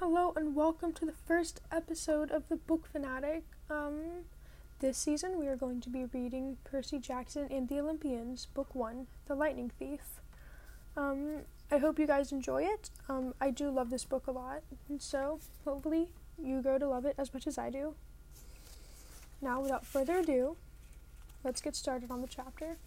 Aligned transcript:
Hello 0.00 0.32
and 0.34 0.56
welcome 0.56 0.94
to 0.94 1.04
the 1.04 1.12
first 1.12 1.60
episode 1.70 2.30
of 2.30 2.48
the 2.48 2.56
Book 2.56 2.88
Fanatic. 2.90 3.44
Um, 3.68 4.24
this 4.78 4.96
season 4.96 5.38
we 5.38 5.46
are 5.46 5.56
going 5.56 5.82
to 5.82 5.90
be 5.90 6.06
reading 6.06 6.56
Percy 6.64 6.98
Jackson 6.98 7.48
and 7.50 7.68
the 7.68 7.80
Olympians, 7.80 8.46
Book 8.46 8.74
One, 8.74 9.08
The 9.26 9.34
Lightning 9.34 9.70
Thief. 9.78 10.22
Um, 10.96 11.40
I 11.70 11.76
hope 11.76 11.98
you 11.98 12.06
guys 12.06 12.32
enjoy 12.32 12.62
it. 12.62 12.88
Um, 13.10 13.34
I 13.42 13.50
do 13.50 13.68
love 13.68 13.90
this 13.90 14.06
book 14.06 14.26
a 14.26 14.30
lot, 14.30 14.62
and 14.88 15.02
so 15.02 15.38
hopefully 15.66 16.08
you 16.42 16.62
grow 16.62 16.78
to 16.78 16.88
love 16.88 17.04
it 17.04 17.16
as 17.18 17.34
much 17.34 17.46
as 17.46 17.58
I 17.58 17.68
do. 17.68 17.94
Now, 19.42 19.60
without 19.60 19.84
further 19.84 20.16
ado, 20.20 20.56
let's 21.44 21.60
get 21.60 21.76
started 21.76 22.10
on 22.10 22.22
the 22.22 22.26
chapter. 22.26 22.78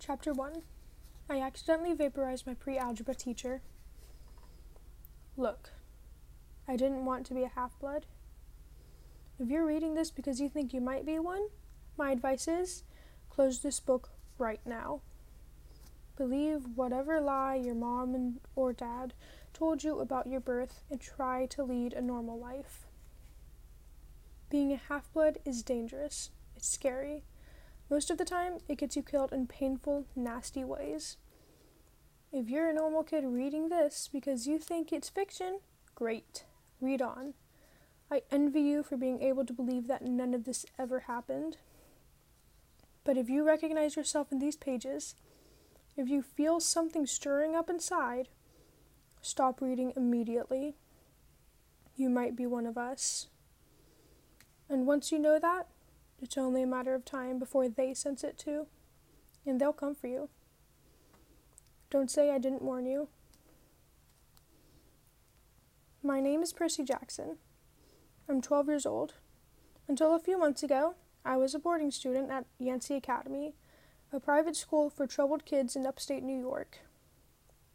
Chapter 0.00 0.32
1 0.32 0.62
I 1.30 1.40
accidentally 1.40 1.94
vaporized 1.94 2.44
my 2.44 2.54
pre 2.54 2.76
algebra 2.76 3.14
teacher. 3.14 3.60
Look, 5.36 5.70
I 6.68 6.76
didn't 6.76 7.04
want 7.04 7.26
to 7.26 7.34
be 7.34 7.42
a 7.42 7.48
half 7.48 7.78
blood. 7.78 8.06
If 9.38 9.48
you're 9.48 9.66
reading 9.66 9.94
this 9.94 10.10
because 10.10 10.40
you 10.40 10.48
think 10.48 10.72
you 10.72 10.80
might 10.80 11.06
be 11.06 11.18
one, 11.18 11.48
my 11.96 12.10
advice 12.10 12.46
is 12.46 12.84
close 13.30 13.60
this 13.60 13.80
book 13.80 14.10
right 14.38 14.60
now. 14.66 15.00
Believe 16.16 16.66
whatever 16.74 17.20
lie 17.20 17.54
your 17.54 17.74
mom 17.74 18.14
and, 18.14 18.40
or 18.54 18.72
dad 18.72 19.14
told 19.54 19.82
you 19.82 20.00
about 20.00 20.26
your 20.26 20.40
birth 20.40 20.82
and 20.90 21.00
try 21.00 21.46
to 21.46 21.62
lead 21.62 21.92
a 21.94 22.02
normal 22.02 22.38
life. 22.38 22.86
Being 24.50 24.72
a 24.72 24.76
half 24.76 25.12
blood 25.12 25.38
is 25.44 25.62
dangerous. 25.62 26.30
It's 26.56 26.68
scary. 26.68 27.24
Most 27.88 28.10
of 28.10 28.18
the 28.18 28.24
time, 28.24 28.58
it 28.68 28.78
gets 28.78 28.96
you 28.96 29.02
killed 29.02 29.32
in 29.32 29.46
painful, 29.46 30.06
nasty 30.14 30.64
ways. 30.64 31.16
If 32.32 32.48
you're 32.48 32.68
a 32.68 32.72
normal 32.72 33.02
kid 33.02 33.24
reading 33.24 33.68
this 33.68 34.08
because 34.12 34.46
you 34.46 34.58
think 34.58 34.92
it's 34.92 35.08
fiction, 35.08 35.58
great. 35.96 36.44
Read 36.80 37.02
on. 37.02 37.34
I 38.10 38.22
envy 38.30 38.60
you 38.60 38.82
for 38.84 38.96
being 38.96 39.20
able 39.20 39.44
to 39.44 39.52
believe 39.52 39.88
that 39.88 40.02
none 40.02 40.32
of 40.32 40.44
this 40.44 40.64
ever 40.78 41.00
happened. 41.00 41.56
But 43.02 43.16
if 43.16 43.28
you 43.28 43.44
recognize 43.44 43.96
yourself 43.96 44.30
in 44.30 44.38
these 44.38 44.56
pages, 44.56 45.16
if 45.96 46.08
you 46.08 46.22
feel 46.22 46.60
something 46.60 47.04
stirring 47.04 47.56
up 47.56 47.68
inside, 47.68 48.28
stop 49.20 49.60
reading 49.60 49.92
immediately. 49.96 50.76
You 51.96 52.08
might 52.08 52.36
be 52.36 52.46
one 52.46 52.66
of 52.66 52.78
us. 52.78 53.26
And 54.68 54.86
once 54.86 55.10
you 55.10 55.18
know 55.18 55.40
that, 55.40 55.66
it's 56.22 56.38
only 56.38 56.62
a 56.62 56.66
matter 56.66 56.94
of 56.94 57.04
time 57.04 57.40
before 57.40 57.68
they 57.68 57.92
sense 57.92 58.22
it 58.22 58.38
too, 58.38 58.66
and 59.44 59.60
they'll 59.60 59.72
come 59.72 59.96
for 59.96 60.06
you. 60.06 60.28
Don't 61.90 62.10
say 62.10 62.30
I 62.30 62.38
didn't 62.38 62.62
warn 62.62 62.86
you. 62.86 63.08
My 66.04 66.20
name 66.20 66.40
is 66.40 66.52
Percy 66.52 66.84
Jackson. 66.84 67.38
I'm 68.28 68.40
12 68.40 68.68
years 68.68 68.86
old. 68.86 69.14
Until 69.88 70.14
a 70.14 70.20
few 70.20 70.38
months 70.38 70.62
ago, 70.62 70.94
I 71.24 71.36
was 71.36 71.52
a 71.52 71.58
boarding 71.58 71.90
student 71.90 72.30
at 72.30 72.46
Yancey 72.60 72.94
Academy, 72.94 73.54
a 74.12 74.20
private 74.20 74.54
school 74.54 74.88
for 74.88 75.08
troubled 75.08 75.44
kids 75.44 75.74
in 75.74 75.84
upstate 75.84 76.22
New 76.22 76.38
York. 76.38 76.78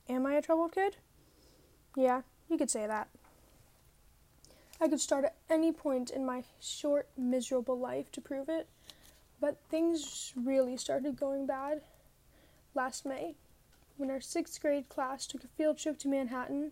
Am 0.08 0.26
I 0.26 0.36
a 0.36 0.42
troubled 0.42 0.72
kid? 0.72 0.96
Yeah, 1.98 2.22
you 2.50 2.58
could 2.58 2.72
say 2.72 2.88
that. 2.88 3.10
I 4.80 4.88
could 4.88 5.02
start 5.02 5.26
at 5.26 5.36
any 5.50 5.74
point 5.74 6.10
in 6.10 6.26
my 6.26 6.44
short, 6.62 7.10
miserable 7.18 7.78
life 7.78 8.14
to 8.14 8.22
prove 8.22 8.48
it, 8.48 8.70
but 9.42 9.60
things 9.70 10.32
really 10.38 10.78
started 10.78 11.20
going 11.20 11.46
bad 11.46 11.82
last 12.74 13.06
May 13.06 13.36
when 13.98 14.12
our 14.12 14.22
sixth 14.22 14.62
grade 14.62 14.90
class 14.90 15.26
took 15.26 15.44
a 15.44 15.48
field 15.48 15.78
trip 15.78 15.98
to 16.00 16.08
Manhattan, 16.08 16.72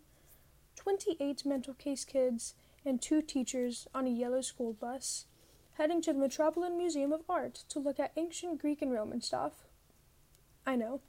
28 0.75 1.45
mental 1.45 1.73
case 1.73 2.03
kids 2.03 2.55
and 2.85 3.01
two 3.01 3.21
teachers 3.21 3.87
on 3.93 4.05
a 4.05 4.09
yellow 4.09 4.41
school 4.41 4.73
bus, 4.73 5.25
heading 5.73 6.01
to 6.01 6.13
the 6.13 6.19
Metropolitan 6.19 6.77
Museum 6.77 7.13
of 7.13 7.21
Art 7.29 7.63
to 7.69 7.79
look 7.79 7.99
at 7.99 8.11
ancient 8.17 8.59
Greek 8.59 8.81
and 8.81 8.91
Roman 8.91 9.21
stuff. 9.21 9.65
I 10.65 10.75
know. 10.75 11.01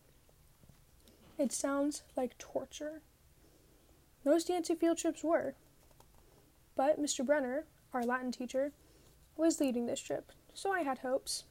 It 1.38 1.53
sounds 1.53 2.03
like 2.16 2.38
torture. 2.38 3.03
Most 4.24 4.48
Yancey 4.48 4.74
field 4.74 4.98
trips 4.98 5.24
were. 5.24 5.54
But 6.76 7.00
Mr. 7.00 7.26
Brunner, 7.26 7.64
our 7.92 8.04
Latin 8.04 8.32
teacher, 8.32 8.72
was 9.36 9.60
leading 9.60 9.86
this 9.86 10.00
trip, 10.00 10.30
so 10.54 10.72
I 10.72 10.82
had 10.82 10.98
hopes. 10.98 11.44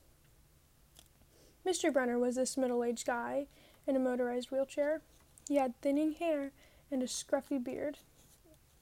Mr. 1.65 1.91
Brunner 1.91 2.17
was 2.17 2.35
this 2.35 2.57
middle 2.57 2.83
aged 2.83 3.05
guy 3.05 3.47
in 3.87 3.95
a 3.95 3.99
motorized 3.99 4.51
wheelchair. 4.51 5.01
He 5.47 5.55
had 5.55 5.79
thinning 5.81 6.13
hair 6.13 6.51
and 6.91 7.01
a 7.01 7.07
scruffy 7.07 7.61
beard, 7.61 7.99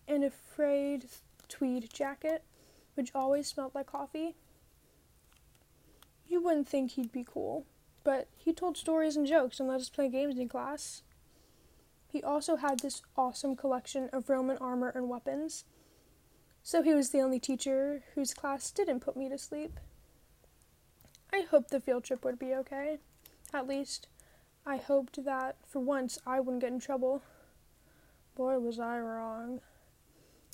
and 0.08 0.24
a 0.24 0.30
frayed 0.30 1.06
tweed 1.48 1.92
jacket, 1.94 2.44
which 2.96 3.12
always 3.16 3.48
smelled 3.48 3.74
like 3.74 3.88
coffee. 3.88 4.36
You 6.28 6.42
wouldn't 6.42 6.68
think 6.68 6.92
he'd 6.92 7.12
be 7.12 7.26
cool, 7.28 7.66
but 8.04 8.28
he 8.38 8.54
told 8.54 8.78
stories 8.78 9.16
and 9.16 9.26
jokes 9.26 9.60
and 9.60 9.70
let 9.70 9.82
us 9.82 9.90
play 9.90 10.10
games 10.10 10.38
in 10.38 10.50
class. 10.50 11.04
He 12.08 12.22
also 12.22 12.58
had 12.58 12.80
this 12.80 13.02
awesome 13.16 13.56
collection 13.56 14.10
of 14.12 14.30
Roman 14.30 14.58
armor 14.58 14.90
and 14.90 15.08
weapons, 15.08 15.64
so 16.64 16.82
he 16.82 16.94
was 16.94 17.10
the 17.10 17.22
only 17.22 17.40
teacher 17.40 18.04
whose 18.16 18.34
class 18.34 18.72
didn't 18.72 19.00
put 19.00 19.16
me 19.16 19.30
to 19.30 19.38
sleep. 19.38 19.80
I 21.34 21.46
hoped 21.50 21.70
the 21.70 21.80
field 21.80 22.04
trip 22.04 22.26
would 22.26 22.38
be 22.38 22.54
okay. 22.54 23.00
At 23.54 23.68
least, 23.68 24.08
I 24.66 24.78
hoped 24.78 25.24
that 25.26 25.58
for 25.68 25.80
once 25.80 26.20
I 26.26 26.40
wouldn't 26.40 26.62
get 26.62 26.72
in 26.72 26.80
trouble. 26.80 27.24
Boy, 28.36 28.60
was 28.60 28.80
I 28.80 29.00
wrong. 29.00 29.62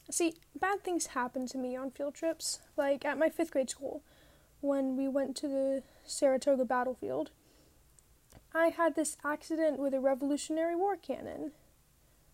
See, 0.09 0.35
bad 0.57 0.83
things 0.83 1.07
happen 1.07 1.45
to 1.47 1.57
me 1.57 1.75
on 1.75 1.91
field 1.91 2.15
trips, 2.15 2.59
like 2.77 3.03
at 3.03 3.17
my 3.17 3.29
fifth 3.29 3.51
grade 3.51 3.69
school 3.69 4.01
when 4.61 4.95
we 4.95 5.07
went 5.07 5.35
to 5.37 5.47
the 5.47 5.83
Saratoga 6.05 6.65
battlefield. 6.65 7.31
I 8.55 8.69
had 8.69 8.95
this 8.95 9.17
accident 9.23 9.77
with 9.77 9.93
a 9.93 9.99
Revolutionary 9.99 10.75
War 10.75 10.95
cannon. 10.95 11.51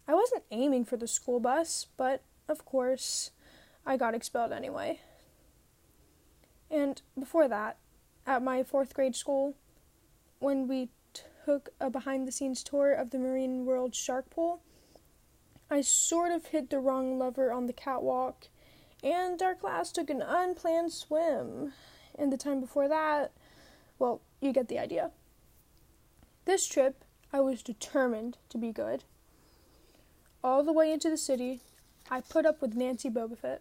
I 0.07 0.13
wasn't 0.13 0.43
aiming 0.51 0.85
for 0.85 0.97
the 0.97 1.07
school 1.07 1.39
bus, 1.39 1.87
but 1.97 2.21
of 2.47 2.65
course, 2.65 3.31
I 3.85 3.97
got 3.97 4.13
expelled 4.13 4.51
anyway. 4.51 5.01
And 6.69 7.01
before 7.19 7.47
that, 7.47 7.77
at 8.25 8.43
my 8.43 8.63
fourth 8.63 8.93
grade 8.93 9.15
school, 9.15 9.55
when 10.39 10.67
we 10.67 10.89
took 11.43 11.69
a 11.79 11.89
behind 11.89 12.27
the 12.27 12.31
scenes 12.31 12.63
tour 12.63 12.93
of 12.93 13.09
the 13.09 13.19
Marine 13.19 13.65
World 13.65 13.95
Shark 13.95 14.29
Pool. 14.29 14.61
I 15.69 15.81
sort 15.81 16.31
of 16.31 16.47
hit 16.47 16.69
the 16.69 16.79
wrong 16.79 17.17
lever 17.17 17.51
on 17.51 17.65
the 17.65 17.73
catwalk, 17.73 18.47
and 19.03 19.41
our 19.41 19.55
class 19.55 19.91
took 19.91 20.09
an 20.09 20.21
unplanned 20.21 20.93
swim. 20.93 21.73
And 22.17 22.31
the 22.31 22.37
time 22.37 22.61
before 22.61 22.87
that, 22.87 23.31
well, 23.99 24.21
you 24.39 24.53
get 24.53 24.67
the 24.67 24.79
idea. 24.79 25.11
This 26.45 26.67
trip, 26.67 27.03
I 27.31 27.39
was 27.39 27.63
determined 27.63 28.37
to 28.49 28.57
be 28.57 28.71
good. 28.71 29.03
All 30.43 30.63
the 30.63 30.73
way 30.73 30.91
into 30.91 31.09
the 31.09 31.17
city, 31.17 31.61
I 32.09 32.21
put 32.21 32.45
up 32.45 32.61
with 32.61 32.75
Nancy 32.75 33.09
Bobofit, 33.09 33.59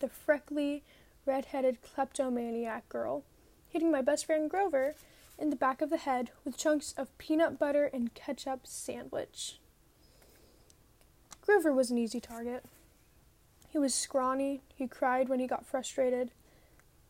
the 0.00 0.08
freckly, 0.08 0.82
red 1.24 1.46
headed 1.46 1.78
kleptomaniac 1.82 2.88
girl, 2.88 3.24
hitting 3.68 3.90
my 3.90 4.02
best 4.02 4.26
friend 4.26 4.50
Grover 4.50 4.94
in 5.38 5.50
the 5.50 5.56
back 5.56 5.80
of 5.80 5.90
the 5.90 5.98
head 5.98 6.30
with 6.44 6.56
chunks 6.56 6.92
of 6.96 7.16
peanut 7.18 7.58
butter 7.58 7.84
and 7.92 8.14
ketchup 8.14 8.66
sandwich. 8.66 9.58
Grover 11.40 11.72
was 11.72 11.90
an 11.90 11.98
easy 11.98 12.20
target. 12.20 12.64
He 13.68 13.78
was 13.78 13.94
scrawny, 13.94 14.62
he 14.74 14.86
cried 14.86 15.28
when 15.28 15.40
he 15.40 15.46
got 15.46 15.66
frustrated. 15.66 16.30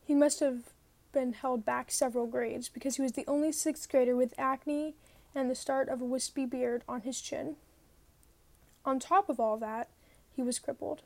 He 0.05 0.13
must 0.13 0.39
have 0.39 0.59
been 1.11 1.33
held 1.33 1.65
back 1.65 1.91
several 1.91 2.27
grades 2.27 2.69
because 2.69 2.97
he 2.97 3.01
was 3.01 3.13
the 3.13 3.25
only 3.27 3.51
sixth 3.51 3.89
grader 3.89 4.15
with 4.15 4.33
acne 4.37 4.95
and 5.33 5.49
the 5.49 5.55
start 5.55 5.89
of 5.89 6.01
a 6.01 6.05
wispy 6.05 6.45
beard 6.45 6.83
on 6.87 7.01
his 7.01 7.19
chin. 7.19 7.55
On 8.85 8.99
top 8.99 9.29
of 9.29 9.39
all 9.39 9.57
that, 9.57 9.89
he 10.31 10.41
was 10.41 10.59
crippled. 10.59 11.01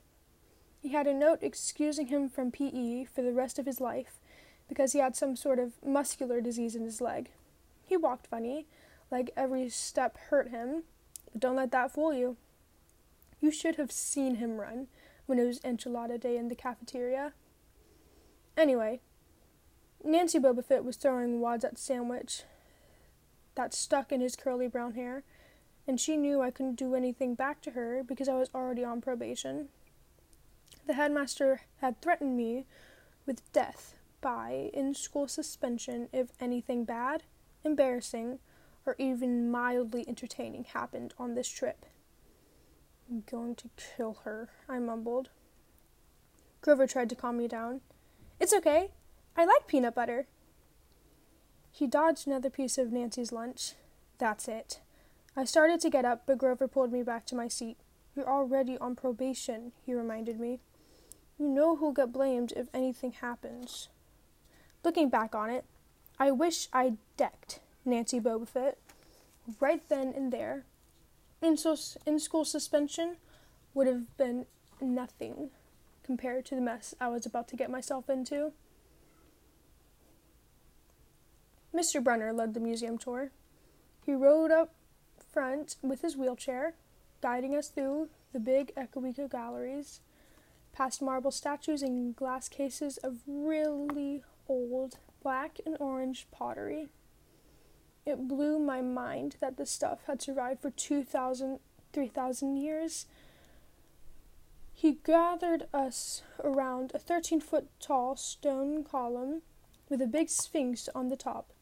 He 0.81 0.90
had 0.90 1.08
a 1.08 1.14
note 1.14 1.40
excusing 1.42 2.08
him 2.08 2.30
from 2.30 2.52
PE 2.52 3.06
for 3.06 3.22
the 3.22 3.34
rest 3.34 3.58
of 3.58 3.66
his 3.66 3.80
life 3.80 4.19
because 4.68 4.94
he 4.94 5.00
had 5.00 5.15
some 5.15 5.36
sort 5.36 5.60
of 5.60 5.74
muscular 5.86 6.42
disease 6.42 6.75
in 6.75 6.83
his 6.83 7.01
leg. 7.01 7.30
He 7.86 7.98
walked 7.98 8.27
funny, 8.27 8.68
like 9.12 9.31
every 9.36 9.69
step 9.69 10.18
hurt 10.30 10.50
him, 10.50 10.83
but 11.31 11.42
don't 11.42 11.56
let 11.56 11.71
that 11.71 11.94
fool 11.94 12.13
you. 12.13 12.38
You 13.39 13.51
should 13.51 13.75
have 13.75 13.92
seen 13.92 14.36
him 14.36 14.60
run 14.60 14.88
when 15.25 15.39
it 15.39 15.45
was 15.45 15.60
enchilada 15.60 16.19
day 16.19 16.38
in 16.38 16.48
the 16.48 16.56
cafeteria. 16.56 17.33
Anyway, 18.56 19.01
Nancy 20.04 20.39
Bobofit 20.39 20.83
was 20.83 20.98
throwing 20.98 21.42
wads 21.42 21.66
at 21.66 21.77
Sandwich 21.77 22.44
that 23.56 23.74
stuck 23.74 24.12
in 24.12 24.21
his 24.21 24.36
curly 24.36 24.68
brown 24.68 24.94
hair, 24.94 25.24
and 25.88 26.00
she 26.00 26.18
knew 26.18 26.42
I 26.42 26.51
couldn't 26.51 26.75
do 26.75 26.95
anything 26.95 27.36
back 27.36 27.62
to 27.62 27.71
her 27.71 28.04
because 28.04 28.30
I 28.30 28.36
was 28.36 28.50
already 28.54 28.83
on 28.83 29.01
probation. 29.01 29.69
The 30.88 30.94
headmaster 30.94 31.62
had 31.81 32.01
threatened 32.01 32.36
me 32.36 32.66
with 33.25 33.51
death 33.54 33.95
by 34.24 34.72
in 34.74 34.96
school 34.96 35.28
suspension 35.28 36.10
if 36.12 36.30
anything 36.40 36.86
bad, 36.86 37.24
embarrassing, 37.64 38.40
or 38.86 38.96
even 38.98 39.52
mildly 39.52 40.04
entertaining 40.08 40.64
happened 40.64 41.14
on 41.20 41.36
this 41.36 41.48
trip. 41.48 41.86
I'm 43.10 43.24
going 43.30 43.54
to 43.56 43.70
kill 43.78 44.22
her, 44.24 44.50
I 44.68 44.80
mumbled. 44.80 45.30
Grover 46.62 46.88
tried 46.88 47.10
to 47.10 47.16
calm 47.16 47.38
me 47.38 47.48
down. 47.48 47.81
It's 48.40 48.54
okay. 48.54 48.92
I 49.38 49.46
like 49.46 49.68
peanut 49.68 49.94
butter. 49.94 50.28
He 51.72 51.88
dodged 51.88 52.26
another 52.26 52.50
piece 52.50 52.78
of 52.78 52.92
Nancy's 52.92 53.31
lunch. 53.31 53.74
That's 54.18 54.48
it. 54.48 54.80
I 55.36 55.44
started 55.44 55.81
to 55.81 55.90
get 55.90 56.06
up, 56.06 56.24
but 56.26 56.38
Grover 56.38 56.68
pulled 56.68 56.94
me 56.94 57.04
back 57.04 57.26
to 57.28 57.36
my 57.36 57.48
seat. 57.48 57.78
You're 58.16 58.30
already 58.30 58.78
on 58.78 58.96
probation, 58.96 59.74
he 59.86 59.94
reminded 59.94 60.40
me. 60.40 60.60
You 61.38 61.50
know 61.50 61.76
who'll 61.76 61.92
get 61.92 62.14
blamed 62.14 62.54
if 62.56 62.68
anything 62.74 63.14
happens. 63.14 63.90
Looking 64.83 65.09
back 65.09 65.33
on 65.33 65.50
it, 65.50 65.65
I 66.19 66.31
wish 66.31 66.68
I'd 66.74 66.97
decked 67.18 67.59
Nancy 67.85 68.19
Bobofit 68.19 68.75
right 69.59 69.88
then 69.89 70.13
and 70.15 70.31
there. 70.31 70.65
In, 71.41 71.57
so, 71.57 71.75
in 72.06 72.19
school 72.19 72.45
suspension 72.45 73.18
would 73.74 73.88
have 73.88 74.15
been 74.18 74.45
nothing 74.81 75.50
compared 76.03 76.45
to 76.45 76.56
the 76.56 76.62
mess 76.62 76.94
I 77.00 77.07
was 77.07 77.25
about 77.25 77.47
to 77.50 77.56
get 77.56 77.71
myself 77.71 78.09
into. 78.09 78.51
Mr. 81.74 82.03
Brunner 82.03 82.31
led 82.33 82.53
the 82.53 82.59
museum 82.59 82.97
tour. 82.97 83.31
He 84.06 84.13
rode 84.13 84.51
up 84.51 84.74
front 85.31 85.77
with 85.81 86.01
his 86.01 86.15
wheelchair, 86.15 86.75
guiding 87.21 87.56
us 87.56 87.69
through 87.69 88.09
the 88.31 88.39
big 88.39 88.74
Ekaweeka 88.75 89.31
galleries, 89.31 90.01
past 90.74 91.01
marble 91.01 91.31
statues 91.31 91.81
and 91.81 92.15
glass 92.15 92.47
cases 92.47 92.97
of 92.97 93.19
really 93.25 94.24
old 94.48 94.98
black 95.22 95.60
and 95.66 95.78
orange 95.80 96.28
pottery. 96.31 96.90
It 98.06 98.28
blew 98.28 98.60
my 98.60 98.81
mind 98.81 99.38
that 99.40 99.57
this 99.57 99.72
stuff 99.72 100.00
had 100.07 100.22
survived 100.22 100.62
for 100.62 100.69
2,000, 100.69 101.60
3,000 101.94 102.57
years. 102.57 103.06
He 104.74 105.00
gathered 105.06 105.68
us 105.74 106.24
around 106.44 106.92
a 106.94 107.00
13 107.00 107.40
foot 107.40 107.68
tall 107.80 108.16
stone 108.18 108.84
column 108.84 109.42
with 109.90 110.01
a 110.01 110.07
big 110.07 110.30
sphinx 110.30 110.90
on 110.94 111.07
the 111.07 111.16
top 111.16 111.54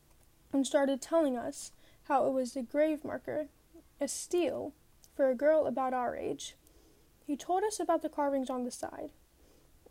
and 0.51 0.65
started 0.65 1.01
telling 1.01 1.37
us 1.37 1.71
how 2.03 2.25
it 2.25 2.31
was 2.31 2.55
a 2.55 2.61
grave 2.61 3.03
marker, 3.03 3.47
a 3.99 4.07
stele, 4.07 4.73
for 5.15 5.29
a 5.29 5.35
girl 5.35 5.67
about 5.67 5.93
our 5.93 6.15
age. 6.15 6.55
He 7.25 7.35
told 7.35 7.63
us 7.63 7.79
about 7.79 8.01
the 8.01 8.09
carvings 8.09 8.49
on 8.49 8.63
the 8.63 8.71
side. 8.71 9.11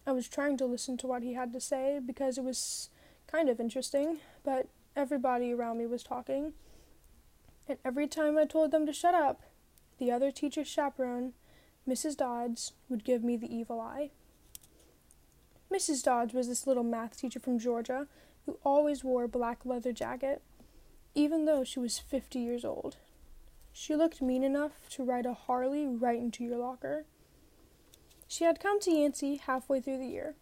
I 0.07 0.13
was 0.13 0.29
trying 0.29 0.57
to 0.59 0.67
listen 0.67 0.97
to 0.99 1.07
what 1.07 1.23
he 1.23 1.35
had 1.35 1.53
to 1.53 1.61
say 1.61 2.01
because 2.05 2.39
it 2.39 2.45
was 2.45 2.91
kind 3.27 3.49
of 3.49 3.61
interesting, 3.61 4.19
but 4.45 4.69
everybody 4.97 5.53
around 5.53 5.79
me 5.79 5.87
was 5.87 6.03
talking. 6.03 6.55
And 7.69 7.79
every 7.85 8.07
time 8.07 8.37
I 8.37 8.45
told 8.45 8.71
them 8.71 8.87
to 8.87 8.93
shut 8.93 9.15
up, 9.15 9.43
the 9.99 10.11
other 10.11 10.31
teacher's 10.31 10.67
chaperone, 10.67 11.35
Mrs. 11.89 12.17
Dodds, 12.17 12.73
would 12.89 13.05
give 13.05 13.23
me 13.23 13.37
the 13.37 13.55
evil 13.55 13.81
eye. 13.81 14.11
Mrs. 15.73 16.03
Dodds 16.03 16.35
was 16.35 16.49
this 16.49 16.67
little 16.67 16.83
math 16.83 17.17
teacher 17.17 17.39
from 17.39 17.59
Georgia 17.59 18.09
who 18.47 18.59
always 18.65 19.05
wore 19.05 19.25
a 19.25 19.29
black 19.29 19.65
leather 19.65 19.93
jacket, 19.93 20.43
even 21.15 21.45
though 21.45 21.63
she 21.63 21.79
was 21.79 21.99
fifty 21.99 22.41
years 22.41 22.65
old. 22.65 22.97
She 23.73 23.95
looked 23.95 24.21
mean 24.21 24.43
enough 24.43 24.89
to 24.91 25.05
ride 25.05 25.27
a 25.27 25.35
Harley 25.35 25.87
right 25.87 26.19
into 26.19 26.43
your 26.43 26.57
locker. 26.57 27.05
She 28.31 28.45
had 28.45 28.61
come 28.61 28.79
to 28.83 28.93
Yancey 28.93 29.39
halfway 29.39 29.81
through 29.81 29.99
the 29.99 30.07
year, 30.07 30.37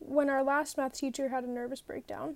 when 0.00 0.28
our 0.28 0.42
last 0.42 0.76
math 0.76 0.94
teacher 0.94 1.28
had 1.28 1.44
a 1.44 1.48
nervous 1.48 1.80
breakdown. 1.80 2.34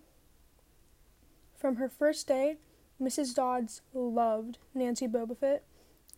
From 1.56 1.74
her 1.76 1.88
first 1.88 2.28
day, 2.28 2.56
Mrs. 3.02 3.34
Dodds 3.34 3.82
loved 3.92 4.58
Nancy 4.72 5.08
Bobofit, 5.08 5.62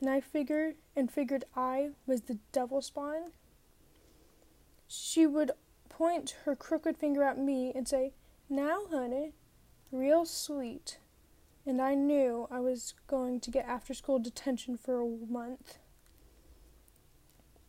and 0.03 0.11
I 0.11 0.21
figured 0.21 0.75
and 0.95 1.11
figured 1.11 1.47
I 1.57 1.93
was 2.07 2.23
the 2.23 2.41
devil 2.53 2.83
spawn. 2.83 3.33
She 4.87 5.27
would 5.27 5.53
point 5.89 6.37
her 6.45 6.55
crooked 6.55 6.99
finger 6.99 7.23
at 7.23 7.39
me 7.39 7.73
and 7.75 7.89
say, 7.89 8.13
Now, 8.51 8.83
honey, 8.91 9.33
real 9.91 10.27
sweet. 10.27 10.99
And 11.65 11.81
I 11.81 11.95
knew 11.95 12.49
I 12.51 12.61
was 12.61 12.93
going 13.07 13.41
to 13.41 13.51
get 13.51 13.65
after 13.65 13.95
school 13.95 14.19
detention 14.19 14.77
for 14.77 15.01
a 15.01 15.09
month. 15.09 15.79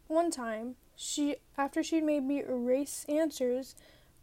One 0.08 0.32
time, 0.32 0.76
she 0.96 1.38
after 1.58 1.84
she'd 1.84 2.04
made 2.04 2.24
me 2.24 2.42
erase 2.42 3.06
answers 3.10 3.76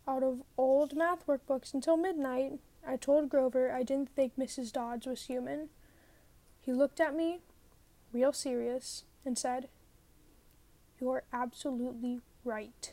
out 0.06 0.23
of 0.23 0.43
old 0.56 0.94
math 0.97 1.27
workbooks 1.27 1.75
until 1.75 1.97
midnight, 1.97 2.59
I 2.87 2.97
told 2.97 3.29
Grover 3.29 3.73
I 3.73 3.82
didn't 3.82 4.15
think 4.15 4.37
Mrs. 4.37 4.73
Dodds 4.73 5.06
was 5.06 5.27
human. 5.27 5.69
He 6.61 6.73
looked 6.73 7.00
at 7.00 7.15
me, 7.15 7.41
real 8.12 8.32
serious, 8.32 9.05
and 9.25 9.38
said, 9.38 9.69
You're 11.00 11.25
absolutely 11.32 12.21
right. 12.44 12.93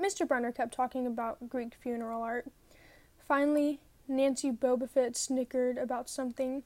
Mr. 0.00 0.26
Brunner 0.28 0.52
kept 0.52 0.74
talking 0.74 1.06
about 1.06 1.48
Greek 1.48 1.74
funeral 1.74 2.22
art. 2.22 2.46
Finally, 3.18 3.80
Nancy 4.08 4.50
Bobofit 4.50 5.16
snickered 5.16 5.78
about 5.78 6.08
something, 6.08 6.62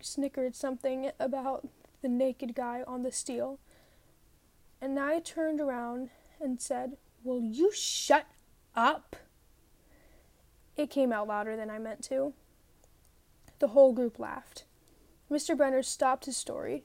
snickered 0.00 0.54
something 0.54 1.12
about 1.18 1.68
the 2.02 2.08
naked 2.08 2.54
guy 2.54 2.82
on 2.86 3.02
the 3.02 3.12
stele. 3.12 3.58
And 4.80 4.98
I 4.98 5.20
turned 5.20 5.60
around 5.60 6.10
and 6.40 6.60
said, 6.60 6.96
Will 7.24 7.40
you 7.40 7.72
shut 7.72 8.26
up? 8.74 9.16
It 10.76 10.90
came 10.90 11.12
out 11.12 11.28
louder 11.28 11.56
than 11.56 11.70
I 11.70 11.78
meant 11.78 12.02
to. 12.04 12.32
The 13.60 13.68
whole 13.68 13.92
group 13.92 14.18
laughed. 14.18 14.64
Mr. 15.30 15.56
Brunner 15.56 15.82
stopped 15.82 16.24
his 16.24 16.36
story. 16.36 16.84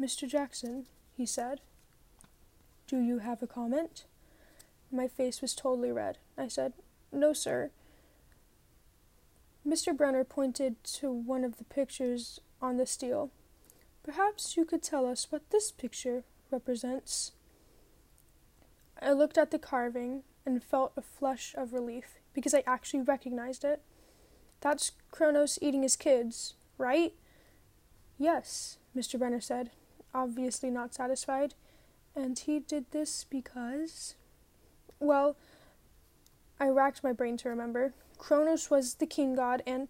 Mr. 0.00 0.26
Jackson, 0.26 0.86
he 1.14 1.26
said, 1.26 1.60
do 2.92 2.98
you 2.98 3.20
have 3.20 3.42
a 3.42 3.46
comment? 3.46 4.04
My 4.90 5.08
face 5.08 5.40
was 5.40 5.54
totally 5.54 5.90
red. 5.90 6.18
I 6.36 6.46
said, 6.48 6.74
No, 7.10 7.32
sir. 7.32 7.70
Mr. 9.66 9.96
Brunner 9.96 10.24
pointed 10.24 10.84
to 10.84 11.10
one 11.10 11.42
of 11.42 11.56
the 11.56 11.64
pictures 11.64 12.40
on 12.62 12.76
the 12.76 12.86
stele. 12.86 13.30
Perhaps 14.02 14.56
you 14.56 14.64
could 14.64 14.82
tell 14.82 15.06
us 15.06 15.26
what 15.30 15.50
this 15.50 15.70
picture 15.70 16.24
represents. 16.50 17.32
I 19.00 19.12
looked 19.12 19.36
at 19.36 19.50
the 19.50 19.58
carving 19.58 20.22
and 20.46 20.62
felt 20.62 20.92
a 20.96 21.02
flush 21.02 21.54
of 21.56 21.72
relief 21.72 22.20
because 22.32 22.54
I 22.54 22.62
actually 22.66 23.02
recognized 23.02 23.64
it. 23.64 23.82
That's 24.60 24.92
Kronos 25.10 25.58
eating 25.60 25.82
his 25.82 25.96
kids, 25.96 26.54
right? 26.78 27.12
Yes, 28.18 28.78
Mr. 28.96 29.18
Brunner 29.18 29.40
said, 29.40 29.70
obviously 30.14 30.70
not 30.70 30.94
satisfied. 30.94 31.54
And 32.14 32.38
he 32.38 32.60
did 32.60 32.90
this 32.90 33.24
because. 33.24 34.14
Well, 35.00 35.36
I 36.60 36.68
racked 36.68 37.02
my 37.02 37.12
brain 37.12 37.36
to 37.38 37.48
remember. 37.48 37.94
Kronos 38.18 38.70
was 38.70 38.94
the 38.94 39.06
king 39.06 39.34
god 39.34 39.62
and. 39.66 39.88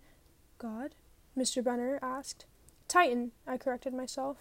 God? 0.58 0.94
Mr. 1.36 1.62
Brunner 1.62 1.98
asked. 2.00 2.46
Titan, 2.92 3.32
I 3.46 3.56
corrected 3.56 3.94
myself. 3.94 4.36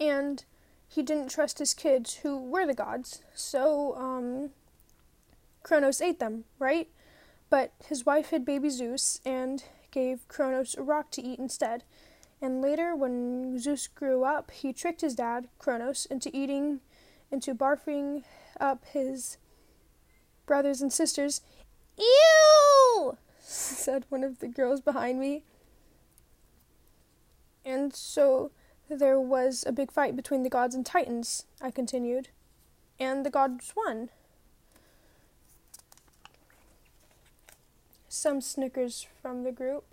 And 0.00 0.44
he 0.88 1.04
didn't 1.04 1.28
trust 1.28 1.60
his 1.60 1.72
kids, 1.72 2.14
who 2.16 2.36
were 2.36 2.66
the 2.66 2.74
gods. 2.74 3.22
So, 3.32 3.94
um, 3.96 4.50
Kronos 5.62 6.00
ate 6.00 6.18
them, 6.18 6.44
right? 6.58 6.88
But 7.48 7.72
his 7.88 8.04
wife 8.04 8.30
hid 8.30 8.44
baby 8.44 8.70
Zeus 8.70 9.20
and 9.24 9.62
gave 9.92 10.26
Kronos 10.26 10.74
a 10.74 10.82
rock 10.82 11.12
to 11.12 11.22
eat 11.22 11.38
instead. 11.38 11.84
And 12.42 12.60
later, 12.60 12.96
when 12.96 13.56
Zeus 13.60 13.86
grew 13.86 14.24
up, 14.24 14.50
he 14.50 14.72
tricked 14.72 15.00
his 15.00 15.14
dad, 15.14 15.46
Kronos, 15.60 16.06
into 16.06 16.36
eating, 16.36 16.80
into 17.30 17.54
barfing 17.54 18.24
up 18.58 18.84
his 18.92 19.38
brothers 20.44 20.82
and 20.82 20.92
sisters. 20.92 21.40
Ew! 21.96 23.16
said 23.40 24.06
one 24.08 24.24
of 24.24 24.40
the 24.40 24.48
girls 24.48 24.80
behind 24.80 25.20
me. 25.20 25.44
And 27.66 27.92
so 27.92 28.52
there 28.88 29.18
was 29.18 29.64
a 29.66 29.72
big 29.72 29.90
fight 29.90 30.14
between 30.14 30.44
the 30.44 30.48
gods 30.48 30.76
and 30.76 30.86
titans, 30.86 31.44
I 31.60 31.72
continued. 31.72 32.28
And 33.00 33.26
the 33.26 33.30
gods 33.30 33.74
won. 33.76 34.08
Some 38.08 38.40
snickers 38.40 39.06
from 39.20 39.42
the 39.42 39.50
group. 39.50 39.84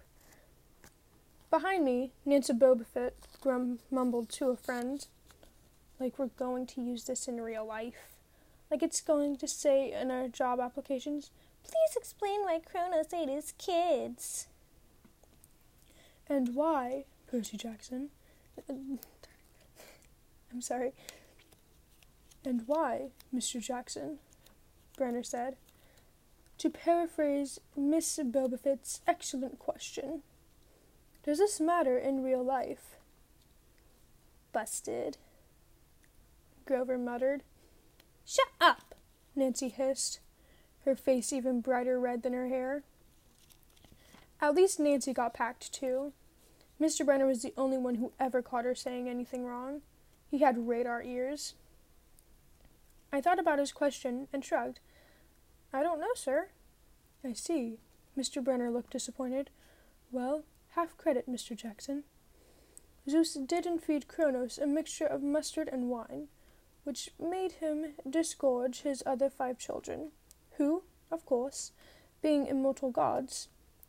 Behind 1.50 1.84
me, 1.84 2.12
Nancy 2.26 2.54
Bobofit 2.54 3.12
grum- 3.42 3.80
mumbled 3.92 4.30
to 4.30 4.50
a 4.50 4.56
friend, 4.56 5.06
like 6.00 6.18
we're 6.18 6.28
going 6.28 6.68
to 6.68 6.82
use 6.82 7.04
this 7.06 7.28
in 7.28 7.42
real 7.42 7.66
life. 7.66 8.08
Like 8.72 8.82
it's 8.82 9.02
going 9.02 9.38
to 9.38 9.48
say 9.48 9.92
in 9.92 10.10
our 10.10 10.28
job 10.28 10.60
applications, 10.60 11.32
please 11.64 11.96
explain 11.96 12.42
why 12.42 12.60
Kronos 12.60 13.14
ate 13.14 13.30
his 13.30 13.54
kids. 13.58 14.48
And 16.28 16.56
why, 16.56 17.06
Percy 17.34 17.58
Jackson? 17.58 18.10
I'm 18.70 19.00
sorry. 20.62 20.92
And 22.46 22.62
why, 22.68 23.08
Mr. 23.36 23.60
Jackson? 23.60 24.20
Brunner 24.96 25.24
said. 25.24 25.56
To 26.60 26.70
paraphrase 26.70 27.60
Miss 27.76 28.20
Bobofit's 28.20 29.02
excellent 29.08 29.58
question, 29.58 30.22
Does 31.26 31.40
this 31.40 31.60
matter 31.60 31.98
in 31.98 32.22
real 32.24 32.46
life? 32.46 32.98
Busted. 34.52 35.18
Grover 36.68 37.00
muttered. 37.00 37.42
Shut 38.28 38.50
up, 38.62 38.94
Nancy 39.36 39.70
hissed, 39.70 40.20
her 40.86 40.96
face 40.96 41.34
even 41.34 41.62
brighter 41.62 42.00
red 42.00 42.22
than 42.22 42.34
her 42.34 42.48
hair. 42.48 42.84
At 44.40 44.54
least 44.54 44.80
Nancy 44.80 45.14
got 45.14 45.34
packed 45.34 45.74
too. 45.74 46.14
Mr. 46.84 47.06
Brunner 47.06 47.26
was 47.26 47.42
the 47.42 47.54
only 47.56 47.78
one 47.78 47.96
who 47.96 48.12
ever 48.20 48.42
caught 48.42 48.66
her 48.66 48.76
saying 48.76 49.08
anything 49.08 49.46
wrong. 49.46 49.82
He 50.30 50.40
had 50.40 50.68
radar 50.68 51.02
ears. 51.02 51.54
I 53.12 53.22
thought 53.22 53.40
about 53.40 53.60
his 53.60 53.72
question 53.72 54.28
and 54.34 54.44
shrugged. 54.44 54.80
I 55.72 55.82
don't 55.82 56.00
know, 56.00 56.14
sir. 56.14 56.50
I 57.24 57.34
see. 57.34 57.78
Mr. 58.18 58.44
Brunner 58.44 58.70
looked 58.70 58.92
disappointed. 58.92 59.50
Well, 60.12 60.44
half 60.72 60.98
credit, 60.98 61.30
Mr. 61.30 61.56
Jackson. 61.56 62.04
Zeus 63.10 63.34
didn't 63.34 63.80
feed 63.80 64.08
Kronos 64.08 64.58
a 64.58 64.68
mixture 64.68 65.08
of 65.08 65.24
mustard 65.24 65.70
and 65.72 65.90
wine 65.90 66.28
which 66.84 67.12
made 67.20 67.54
him 67.54 67.94
disgorge 68.10 68.82
his 68.82 69.04
other 69.06 69.30
five 69.30 69.58
children, 69.58 70.12
who, 70.58 70.84
of 71.12 71.26
course, 71.26 71.72
being 72.22 72.46
immortal 72.46 72.92
gods, 72.92 73.48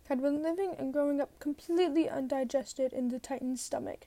had 0.09 0.21
been 0.21 0.43
living 0.43 0.75
and 0.79 0.93
growing 0.93 1.21
up 1.21 1.39
completely 1.39 2.09
undigested 2.09 2.93
in 2.93 3.09
the 3.09 3.19
Titan's 3.19 3.63
stomach. 3.63 4.07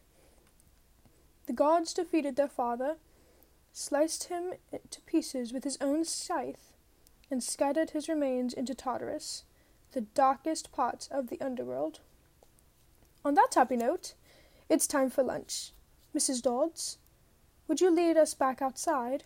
The 1.48 1.54
gods 1.54 1.94
defeated 1.94 2.36
their 2.36 2.48
father, 2.48 2.98
sliced 3.72 4.25
him 4.25 4.54
to 4.89 5.01
pieces 5.01 5.54
with 5.54 5.63
his 5.63 5.77
own 5.82 6.04
scythe, 6.04 6.74
and 7.32 7.44
scattered 7.44 7.92
his 7.92 8.10
remains 8.10 8.54
into 8.54 8.74
Tartarus, 8.74 9.44
the 9.94 10.01
darkest 10.01 10.72
part 10.72 11.08
of 11.12 11.27
the 11.27 11.39
underworld. 11.42 12.00
On 13.25 13.34
that 13.34 13.56
happy 13.56 13.77
note, 13.77 14.13
it's 14.70 14.88
time 14.88 15.10
for 15.10 15.24
lunch. 15.24 15.72
Mrs. 16.16 16.42
Dodds, 16.42 16.98
would 17.68 17.82
you 17.82 17.89
lead 17.89 18.18
us 18.18 18.34
back 18.34 18.62
outside? 18.62 19.24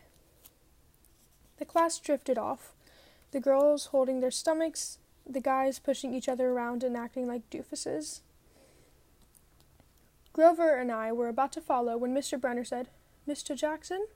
The 1.57 1.65
class 1.65 1.99
drifted 1.99 2.37
off, 2.37 2.73
the 3.31 3.39
girls 3.39 3.87
holding 3.87 4.19
their 4.19 4.31
stomachs, 4.31 4.97
the 5.29 5.41
guys 5.41 5.79
pushing 5.79 6.13
each 6.13 6.29
other 6.29 6.49
around 6.49 6.83
and 6.83 6.97
acting 6.97 7.27
like 7.27 7.49
doofuses. 7.49 8.21
Grover 10.33 10.77
and 10.77 10.91
I 10.91 11.11
were 11.11 11.27
about 11.27 11.51
to 11.53 11.61
follow 11.61 11.97
when 11.97 12.15
Mr. 12.15 12.39
Brunner 12.39 12.63
said, 12.63 12.87
Mr. 13.27 13.55
Jackson? 13.55 14.07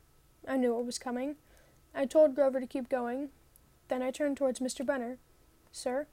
I 0.47 0.57
knew 0.57 0.79
it 0.79 0.85
was 0.85 0.97
coming. 0.97 1.35
I 1.93 2.05
told 2.05 2.35
Grover 2.35 2.59
to 2.59 2.67
keep 2.67 2.89
going. 2.89 3.29
Then 3.87 4.01
I 4.01 4.11
turned 4.11 4.37
towards 4.37 4.59
Mr. 4.59 4.85
Brunner. 4.85 5.17
Sir? 5.71 6.07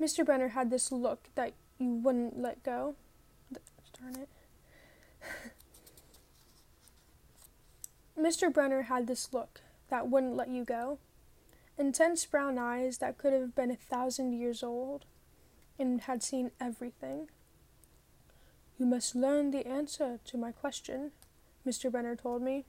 Mr. 0.00 0.24
Brunner 0.24 0.48
had 0.48 0.70
this 0.70 0.92
look 0.92 1.28
that 1.34 1.52
you 1.78 1.90
wouldn't 1.90 2.40
let 2.40 2.62
go. 2.62 2.94
Darn 4.00 4.14
it. 4.16 4.28
Mr. 8.18 8.52
Brunner 8.52 8.82
had 8.82 9.06
this 9.06 9.32
look 9.32 9.60
that 9.88 10.08
wouldn't 10.08 10.36
let 10.36 10.48
you 10.48 10.64
go. 10.64 10.98
Intense 11.78 12.26
brown 12.26 12.58
eyes 12.58 12.98
that 12.98 13.18
could 13.18 13.32
have 13.32 13.54
been 13.54 13.70
a 13.70 13.76
thousand 13.76 14.32
years 14.32 14.64
old 14.64 15.04
and 15.78 16.00
had 16.02 16.24
seen 16.24 16.50
everything. 16.60 17.28
You 18.78 18.86
must 18.86 19.14
learn 19.14 19.52
the 19.52 19.64
answer 19.64 20.18
to 20.24 20.36
my 20.36 20.50
question, 20.50 21.12
Mr. 21.64 21.90
Brunner 21.90 22.16
told 22.16 22.42
me. 22.42 22.64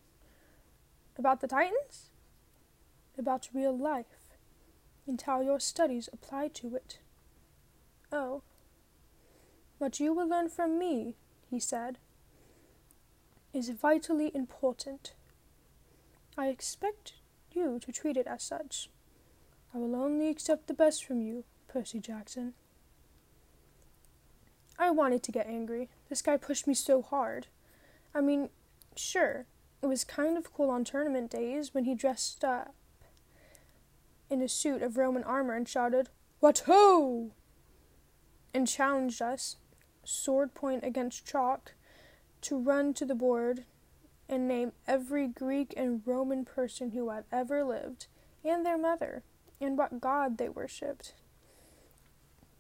About 1.17 1.41
the 1.41 1.47
Titans? 1.47 2.11
About 3.17 3.49
real 3.51 3.75
life, 3.75 4.37
and 5.07 5.19
how 5.19 5.41
your 5.41 5.59
studies 5.59 6.07
apply 6.13 6.49
to 6.49 6.75
it. 6.75 6.99
Oh. 8.11 8.43
What 9.79 9.99
you 9.99 10.13
will 10.13 10.27
learn 10.27 10.49
from 10.49 10.77
me, 10.77 11.15
he 11.49 11.59
said, 11.59 11.97
is 13.53 13.69
vitally 13.69 14.31
important. 14.35 15.13
I 16.37 16.47
expect 16.47 17.13
you 17.51 17.79
to 17.79 17.91
treat 17.91 18.15
it 18.15 18.27
as 18.27 18.43
such. 18.43 18.89
I 19.73 19.77
will 19.77 19.95
only 19.95 20.29
accept 20.29 20.67
the 20.67 20.73
best 20.73 21.05
from 21.05 21.21
you, 21.21 21.43
Percy 21.67 21.99
Jackson. 21.99 22.53
I 24.79 24.89
wanted 24.89 25.21
to 25.23 25.31
get 25.31 25.47
angry. 25.47 25.89
This 26.09 26.21
guy 26.21 26.37
pushed 26.37 26.65
me 26.65 26.73
so 26.73 27.01
hard. 27.01 27.47
I 28.15 28.21
mean, 28.21 28.49
sure, 28.95 29.45
it 29.81 29.87
was 29.87 30.03
kind 30.03 30.37
of 30.37 30.53
cool 30.53 30.69
on 30.69 30.83
tournament 30.83 31.29
days 31.29 31.73
when 31.73 31.85
he 31.85 31.93
dressed 31.93 32.43
up 32.43 32.73
in 34.29 34.41
a 34.41 34.47
suit 34.47 34.81
of 34.81 34.97
Roman 34.97 35.23
armor 35.23 35.53
and 35.55 35.67
shouted, 35.67 36.09
What 36.39 36.63
ho! 36.65 37.31
and 38.53 38.67
challenged 38.67 39.21
us, 39.21 39.57
sword 40.03 40.53
point 40.55 40.83
against 40.83 41.25
chalk, 41.25 41.73
to 42.41 42.57
run 42.57 42.93
to 42.95 43.05
the 43.05 43.15
board 43.15 43.65
and 44.27 44.47
name 44.47 44.71
every 44.87 45.27
Greek 45.27 45.73
and 45.75 46.01
Roman 46.05 46.45
person 46.45 46.91
who 46.91 47.09
had 47.09 47.25
ever 47.31 47.63
lived, 47.63 48.07
and 48.43 48.65
their 48.65 48.77
mother, 48.77 49.23
and 49.61 49.77
what 49.77 50.01
god 50.01 50.37
they 50.37 50.49
worshipped. 50.49 51.13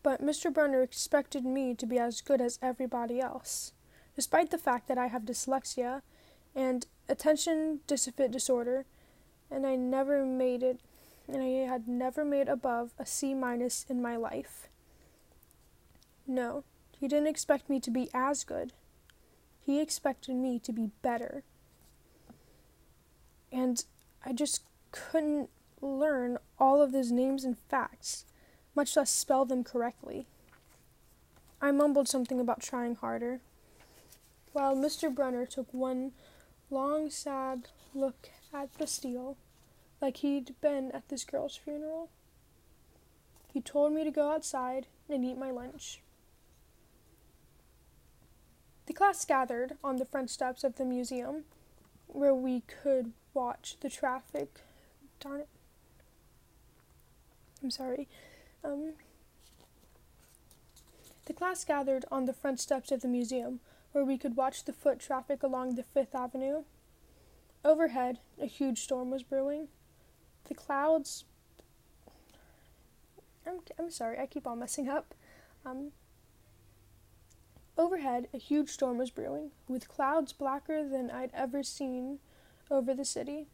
But 0.01 0.21
Mr. 0.21 0.53
Brunner 0.53 0.81
expected 0.81 1.45
me 1.45 1.75
to 1.75 1.85
be 1.85 1.99
as 1.99 2.21
good 2.21 2.41
as 2.41 2.59
everybody 2.61 3.19
else, 3.19 3.73
despite 4.15 4.49
the 4.51 4.57
fact 4.57 4.87
that 4.87 4.97
I 4.97 5.07
have 5.07 5.23
dyslexia 5.23 6.01
and 6.55 6.85
attention 7.07 7.81
deficit 7.87 8.31
disorder, 8.31 8.85
and 9.51 9.65
I 9.65 9.75
never 9.75 10.25
made 10.25 10.63
it, 10.63 10.79
and 11.27 11.41
I 11.41 11.67
had 11.67 11.87
never 11.87 12.23
made 12.23 12.47
above 12.47 12.91
a 12.97 13.05
C 13.05 13.33
minus 13.33 13.85
in 13.89 14.01
my 14.01 14.15
life. 14.15 14.67
No, 16.25 16.63
he 16.99 17.07
didn't 17.07 17.27
expect 17.27 17.69
me 17.69 17.79
to 17.79 17.91
be 17.91 18.09
as 18.13 18.43
good. 18.43 18.73
He 19.59 19.81
expected 19.81 20.35
me 20.35 20.59
to 20.59 20.71
be 20.71 20.91
better 21.01 21.43
and 23.51 23.83
I 24.25 24.33
just 24.33 24.63
couldn't 24.91 25.49
learn 25.81 26.37
all 26.57 26.81
of 26.81 26.91
those 26.91 27.11
names 27.11 27.43
and 27.43 27.57
facts, 27.69 28.25
much 28.75 28.95
less 28.95 29.11
spell 29.11 29.45
them 29.45 29.63
correctly. 29.63 30.27
I 31.61 31.71
mumbled 31.71 32.07
something 32.07 32.39
about 32.39 32.61
trying 32.61 32.95
harder, 32.95 33.41
while 34.53 34.75
Mr. 34.75 35.13
Brunner 35.13 35.45
took 35.45 35.73
one 35.73 36.13
long, 36.69 37.09
sad 37.09 37.69
look 37.93 38.29
at 38.53 38.77
Bastille, 38.77 39.37
like 40.01 40.17
he'd 40.17 40.55
been 40.61 40.91
at 40.91 41.09
this 41.09 41.23
girl's 41.23 41.55
funeral. 41.55 42.09
He 43.53 43.61
told 43.61 43.93
me 43.93 44.03
to 44.03 44.11
go 44.11 44.31
outside 44.31 44.87
and 45.09 45.25
eat 45.25 45.37
my 45.37 45.51
lunch. 45.51 46.01
The 48.85 48.93
class 48.93 49.25
gathered 49.25 49.77
on 49.83 49.97
the 49.97 50.05
front 50.05 50.29
steps 50.29 50.63
of 50.63 50.75
the 50.75 50.85
museum, 50.85 51.43
where 52.07 52.33
we 52.33 52.61
could 52.61 53.11
watch 53.33 53.77
the 53.81 53.89
traffic. 53.89 54.61
Darn 55.19 55.41
it. 55.41 55.47
I'm 57.63 57.71
sorry. 57.71 58.07
Um, 58.63 58.93
the 61.25 61.33
class 61.33 61.63
gathered 61.63 62.05
on 62.11 62.25
the 62.25 62.33
front 62.33 62.59
steps 62.59 62.91
of 62.91 63.01
the 63.01 63.07
museum, 63.07 63.59
where 63.91 64.05
we 64.05 64.17
could 64.17 64.35
watch 64.35 64.65
the 64.65 64.73
foot 64.73 64.99
traffic 64.99 65.43
along 65.43 65.75
the 65.75 65.83
Fifth 65.83 66.15
Avenue. 66.15 66.63
Overhead, 67.63 68.19
a 68.41 68.45
huge 68.45 68.81
storm 68.81 69.11
was 69.11 69.23
brewing. 69.23 69.67
The 70.47 70.55
clouds. 70.55 71.25
I'm, 73.45 73.59
I'm 73.77 73.91
sorry, 73.91 74.17
I 74.19 74.25
keep 74.25 74.47
on 74.47 74.59
messing 74.59 74.89
up. 74.89 75.13
Um, 75.65 75.91
overhead, 77.77 78.27
a 78.33 78.37
huge 78.37 78.69
storm 78.69 78.97
was 78.97 79.11
brewing, 79.11 79.51
with 79.67 79.89
clouds 79.89 80.33
blacker 80.33 80.87
than 80.87 81.11
I'd 81.11 81.31
ever 81.33 81.63
seen 81.63 82.19
over 82.71 82.93
the 82.93 83.05
city. 83.05 83.47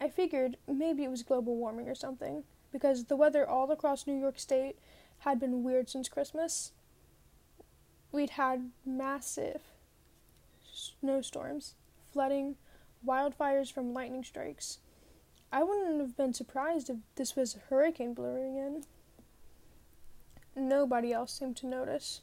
I 0.00 0.08
figured 0.08 0.56
maybe 0.66 1.04
it 1.04 1.10
was 1.10 1.22
global 1.22 1.56
warming 1.56 1.88
or 1.88 1.94
something, 1.94 2.44
because 2.72 3.04
the 3.04 3.16
weather 3.16 3.48
all 3.48 3.70
across 3.70 4.06
New 4.06 4.18
York 4.18 4.38
State 4.38 4.76
had 5.20 5.38
been 5.38 5.62
weird 5.62 5.88
since 5.88 6.08
Christmas. 6.08 6.72
We'd 8.12 8.30
had 8.30 8.70
massive 8.84 9.62
snowstorms, 10.72 11.74
flooding, 12.12 12.56
wildfires 13.06 13.72
from 13.72 13.92
lightning 13.92 14.24
strikes. 14.24 14.78
I 15.52 15.62
wouldn't 15.62 16.00
have 16.00 16.16
been 16.16 16.32
surprised 16.32 16.90
if 16.90 16.96
this 17.16 17.34
was 17.36 17.54
a 17.54 17.74
hurricane 17.74 18.14
blowing 18.14 18.56
in. 18.56 18.84
Nobody 20.56 21.12
else 21.12 21.32
seemed 21.32 21.56
to 21.58 21.66
notice. 21.66 22.20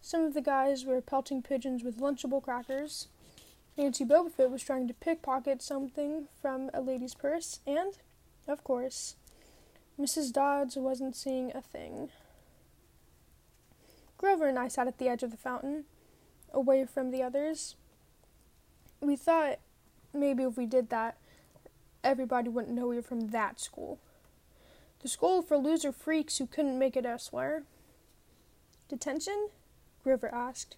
Some 0.00 0.24
of 0.24 0.34
the 0.34 0.40
guys 0.40 0.84
were 0.84 1.00
pelting 1.00 1.42
pigeons 1.42 1.84
with 1.84 2.00
Lunchable 2.00 2.42
crackers. 2.42 3.08
Nancy 3.76 4.04
Bobofit 4.04 4.50
was 4.50 4.62
trying 4.62 4.88
to 4.88 4.94
pickpocket 4.94 5.62
something 5.62 6.26
from 6.40 6.70
a 6.74 6.80
lady's 6.80 7.14
purse, 7.14 7.60
and, 7.66 7.98
of 8.46 8.62
course, 8.64 9.16
Mrs. 10.02 10.32
Dodds 10.32 10.74
wasn't 10.74 11.14
seeing 11.14 11.52
a 11.54 11.60
thing. 11.60 12.08
Grover 14.18 14.48
and 14.48 14.58
I 14.58 14.66
sat 14.66 14.88
at 14.88 14.98
the 14.98 15.08
edge 15.08 15.22
of 15.22 15.30
the 15.30 15.36
fountain, 15.36 15.84
away 16.52 16.84
from 16.84 17.12
the 17.12 17.22
others. 17.22 17.76
We 19.00 19.14
thought 19.14 19.60
maybe 20.12 20.42
if 20.42 20.56
we 20.56 20.66
did 20.66 20.90
that, 20.90 21.18
everybody 22.02 22.48
wouldn't 22.48 22.74
know 22.74 22.88
we 22.88 22.96
were 22.96 23.02
from 23.02 23.28
that 23.28 23.60
school. 23.60 24.00
The 25.02 25.08
school 25.08 25.40
for 25.40 25.56
loser 25.56 25.92
freaks 25.92 26.38
who 26.38 26.46
couldn't 26.46 26.80
make 26.80 26.96
it 26.96 27.06
elsewhere. 27.06 27.62
Detention? 28.88 29.50
Grover 30.02 30.34
asked. 30.34 30.74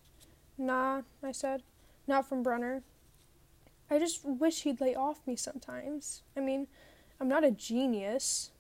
Nah, 0.59 1.01
I 1.23 1.33
said. 1.33 1.63
Not 2.07 2.29
from 2.29 2.43
Brunner. 2.43 2.83
I 3.91 3.99
just 3.99 4.23
wish 4.23 4.65
he'd 4.65 4.83
lay 4.83 4.95
off 4.95 5.27
me 5.27 5.35
sometimes. 5.35 6.21
I 6.37 6.41
mean, 6.41 6.67
I'm 7.19 7.29
not 7.29 7.43
a 7.43 7.51
genius. 7.51 8.51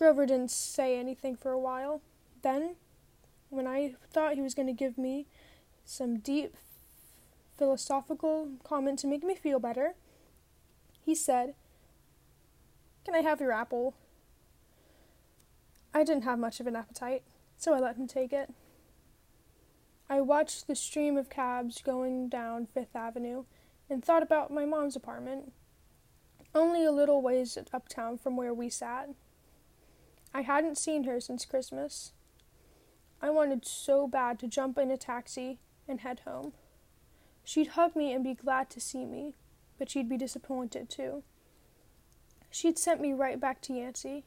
Grover 0.00 0.24
didn't 0.24 0.50
say 0.50 0.98
anything 0.98 1.36
for 1.36 1.52
a 1.52 1.58
while. 1.58 2.00
Then, 2.40 2.76
when 3.50 3.66
I 3.66 3.96
thought 4.10 4.32
he 4.32 4.40
was 4.40 4.54
going 4.54 4.66
to 4.66 4.72
give 4.72 4.96
me 4.96 5.26
some 5.84 6.20
deep 6.20 6.56
philosophical 7.58 8.48
comment 8.64 8.98
to 9.00 9.06
make 9.06 9.22
me 9.22 9.34
feel 9.34 9.58
better, 9.58 9.96
he 11.04 11.14
said, 11.14 11.52
Can 13.04 13.14
I 13.14 13.18
have 13.18 13.42
your 13.42 13.52
apple? 13.52 13.92
I 15.92 16.02
didn't 16.02 16.24
have 16.24 16.38
much 16.38 16.60
of 16.60 16.66
an 16.66 16.76
appetite, 16.76 17.22
so 17.58 17.74
I 17.74 17.78
let 17.78 17.96
him 17.96 18.06
take 18.06 18.32
it. 18.32 18.54
I 20.08 20.22
watched 20.22 20.66
the 20.66 20.74
stream 20.74 21.18
of 21.18 21.28
cabs 21.28 21.82
going 21.82 22.30
down 22.30 22.64
Fifth 22.64 22.96
Avenue 22.96 23.44
and 23.90 24.02
thought 24.02 24.22
about 24.22 24.50
my 24.50 24.64
mom's 24.64 24.96
apartment, 24.96 25.52
only 26.54 26.86
a 26.86 26.90
little 26.90 27.20
ways 27.20 27.58
uptown 27.70 28.16
from 28.16 28.38
where 28.38 28.54
we 28.54 28.70
sat. 28.70 29.10
I 30.32 30.42
hadn't 30.42 30.78
seen 30.78 31.04
her 31.04 31.20
since 31.20 31.44
Christmas. 31.44 32.12
I 33.20 33.30
wanted 33.30 33.66
so 33.66 34.06
bad 34.06 34.38
to 34.38 34.48
jump 34.48 34.78
in 34.78 34.90
a 34.90 34.96
taxi 34.96 35.58
and 35.88 36.00
head 36.00 36.20
home. 36.24 36.52
She'd 37.44 37.68
hug 37.68 37.96
me 37.96 38.12
and 38.12 38.22
be 38.22 38.34
glad 38.34 38.70
to 38.70 38.80
see 38.80 39.04
me, 39.04 39.34
but 39.78 39.90
she'd 39.90 40.08
be 40.08 40.16
disappointed 40.16 40.88
too. 40.88 41.22
She'd 42.50 42.78
sent 42.78 43.00
me 43.00 43.12
right 43.12 43.40
back 43.40 43.60
to 43.62 43.74
Yancey. 43.74 44.24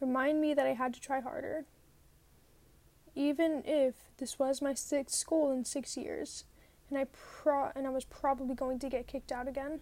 Remind 0.00 0.40
me 0.40 0.54
that 0.54 0.66
I 0.66 0.74
had 0.74 0.94
to 0.94 1.00
try 1.00 1.20
harder. 1.20 1.64
Even 3.14 3.62
if 3.64 3.94
this 4.18 4.38
was 4.38 4.62
my 4.62 4.74
sixth 4.74 5.16
school 5.16 5.52
in 5.52 5.64
six 5.64 5.96
years, 5.96 6.44
and 6.88 6.98
I 6.98 7.06
pro 7.12 7.70
and 7.74 7.86
I 7.86 7.90
was 7.90 8.04
probably 8.04 8.54
going 8.54 8.78
to 8.80 8.88
get 8.88 9.06
kicked 9.06 9.32
out 9.32 9.48
again. 9.48 9.80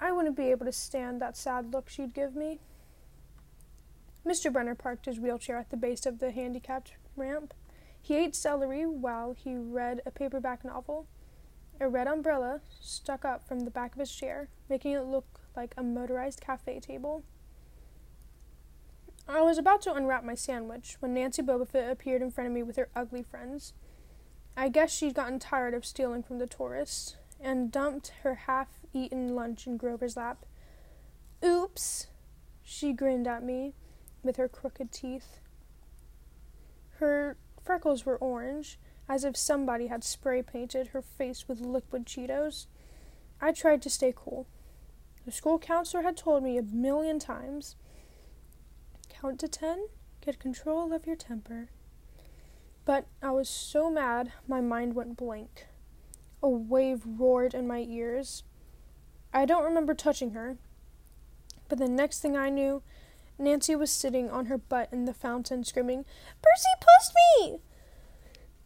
I 0.00 0.12
wouldn't 0.12 0.36
be 0.36 0.50
able 0.50 0.64
to 0.64 0.72
stand 0.72 1.20
that 1.20 1.36
sad 1.36 1.72
look 1.72 1.88
she'd 1.88 2.14
give 2.14 2.34
me. 2.34 2.60
Mr. 4.26 4.52
Brunner 4.52 4.74
parked 4.74 5.06
his 5.06 5.18
wheelchair 5.18 5.56
at 5.56 5.70
the 5.70 5.76
base 5.76 6.04
of 6.06 6.18
the 6.18 6.30
handicapped 6.30 6.94
ramp. 7.16 7.54
He 8.00 8.16
ate 8.16 8.34
celery 8.34 8.86
while 8.86 9.32
he 9.32 9.56
read 9.56 10.02
a 10.04 10.10
paperback 10.10 10.64
novel. 10.64 11.06
A 11.80 11.88
red 11.88 12.06
umbrella 12.06 12.60
stuck 12.80 13.24
up 13.24 13.46
from 13.46 13.60
the 13.60 13.70
back 13.70 13.94
of 13.94 14.00
his 14.00 14.12
chair, 14.12 14.48
making 14.68 14.92
it 14.92 15.04
look 15.04 15.40
like 15.56 15.74
a 15.76 15.82
motorized 15.82 16.40
cafe 16.40 16.80
table. 16.80 17.24
I 19.26 19.40
was 19.42 19.58
about 19.58 19.80
to 19.82 19.94
unwrap 19.94 20.24
my 20.24 20.34
sandwich 20.34 20.96
when 21.00 21.14
Nancy 21.14 21.42
Bobofit 21.42 21.90
appeared 21.90 22.20
in 22.20 22.30
front 22.30 22.48
of 22.48 22.54
me 22.54 22.62
with 22.62 22.76
her 22.76 22.88
ugly 22.96 23.22
friends. 23.22 23.72
I 24.56 24.68
guess 24.68 24.92
she'd 24.92 25.14
gotten 25.14 25.38
tired 25.38 25.72
of 25.72 25.86
stealing 25.86 26.22
from 26.22 26.38
the 26.38 26.46
tourists 26.46 27.16
and 27.40 27.70
dumped 27.70 28.12
her 28.22 28.34
half 28.34 28.68
eaten 28.92 29.34
lunch 29.34 29.66
in 29.66 29.76
Grover's 29.76 30.16
lap. 30.16 30.44
Oops! 31.44 32.08
She 32.62 32.92
grinned 32.92 33.26
at 33.26 33.42
me 33.42 33.74
with 34.22 34.36
her 34.36 34.48
crooked 34.48 34.92
teeth. 34.92 35.40
Her 36.98 37.36
freckles 37.64 38.04
were 38.04 38.16
orange, 38.18 38.78
as 39.08 39.24
if 39.24 39.36
somebody 39.36 39.88
had 39.88 40.04
spray 40.04 40.42
painted 40.42 40.88
her 40.88 41.02
face 41.02 41.48
with 41.48 41.60
liquid 41.60 42.06
Cheetos. 42.06 42.66
I 43.40 43.52
tried 43.52 43.82
to 43.82 43.90
stay 43.90 44.12
cool. 44.14 44.46
The 45.24 45.32
school 45.32 45.58
counselor 45.58 46.02
had 46.02 46.16
told 46.16 46.42
me 46.42 46.58
a 46.58 46.62
million 46.62 47.18
times 47.18 47.76
count 49.08 49.38
to 49.40 49.48
ten, 49.48 49.86
get 50.20 50.38
control 50.38 50.92
of 50.92 51.06
your 51.06 51.16
temper. 51.16 51.68
But 52.84 53.06
I 53.22 53.30
was 53.32 53.48
so 53.48 53.90
mad 53.90 54.32
my 54.48 54.60
mind 54.60 54.94
went 54.94 55.16
blank. 55.16 55.66
A 56.42 56.48
wave 56.48 57.02
roared 57.04 57.54
in 57.54 57.66
my 57.66 57.84
ears. 57.86 58.44
I 59.32 59.44
don't 59.44 59.64
remember 59.64 59.94
touching 59.94 60.30
her, 60.30 60.56
but 61.68 61.78
the 61.78 61.88
next 61.88 62.20
thing 62.20 62.36
I 62.36 62.48
knew, 62.48 62.82
Nancy 63.40 63.74
was 63.74 63.90
sitting 63.90 64.30
on 64.30 64.46
her 64.46 64.58
butt 64.58 64.88
in 64.92 65.06
the 65.06 65.14
fountain 65.14 65.64
screaming, 65.64 66.04
Percy 66.42 66.68
pushed 66.80 67.14
me! 67.14 67.60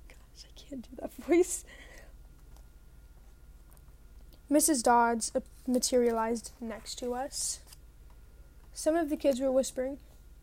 Gosh, 0.09 0.45
I 0.45 0.61
can't 0.61 0.83
do 0.83 0.97
that 1.01 1.15
voice. 1.27 1.65
Mrs. 4.51 4.83
Dodds 4.83 5.33
materialized 5.67 6.53
next 6.61 6.97
to 6.97 7.15
us. 7.15 7.61
Some 8.73 8.97
of 8.97 9.09
the 9.09 9.17
kids 9.17 9.41
were 9.41 9.53
whispering, 9.53 9.99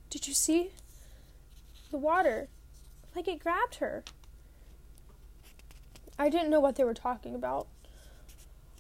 Did 0.10 0.28
you 0.28 0.34
see? 0.34 0.72
The 1.92 1.98
water. 1.98 2.48
Like 3.16 3.28
it 3.28 3.44
grabbed 3.44 3.76
her. 3.76 4.04
I 6.18 6.30
didn't 6.30 6.50
know 6.50 6.60
what 6.60 6.76
they 6.76 6.84
were 6.84 6.94
talking 6.94 7.36
about. 7.36 7.68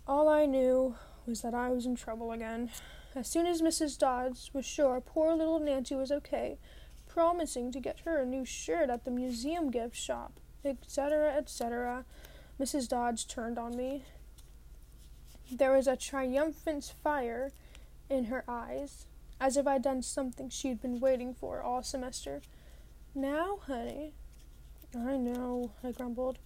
All 0.08 0.30
I 0.30 0.46
knew 0.46 0.96
was 1.26 1.42
that 1.42 1.54
I 1.54 1.70
was 1.70 1.86
in 1.86 1.96
trouble 1.96 2.32
again. 2.32 2.70
As 3.13 3.28
soon 3.28 3.45
as 3.45 3.62
Mrs. 3.62 3.97
Dodds 3.97 4.52
was 4.54 4.65
sure 4.65 5.02
poor 5.02 5.34
little 5.36 5.60
Nancy 5.60 5.95
was 5.95 6.13
okay, 6.13 6.58
promising 7.08 7.71
to 7.74 7.80
get 7.82 8.00
her 8.06 8.21
a 8.21 8.26
new 8.26 8.45
shirt 8.45 8.89
at 8.89 9.04
the 9.04 9.12
museum 9.12 9.69
gift 9.69 9.97
shop, 9.97 10.39
etc., 10.63 11.34
etc., 11.36 12.06
Mrs. 12.58 12.88
Dodds 12.88 13.26
turned 13.26 13.58
on 13.58 13.76
me. 13.76 14.06
There 15.52 15.74
was 15.74 15.88
a 15.88 15.97
triumphant 15.97 16.93
fire 17.04 17.52
in 18.10 18.26
her 18.26 18.45
eyes, 18.47 19.08
as 19.41 19.58
if 19.58 19.67
I'd 19.67 19.82
done 19.82 20.04
something 20.04 20.50
she'd 20.50 20.82
been 20.82 21.02
waiting 21.02 21.34
for 21.34 21.62
all 21.62 21.84
semester. 21.84 22.41
Now, 23.13 23.58
honey. 23.67 24.13
I 24.95 25.17
know, 25.17 25.71
I 25.84 25.91
grumbled. 25.91 26.39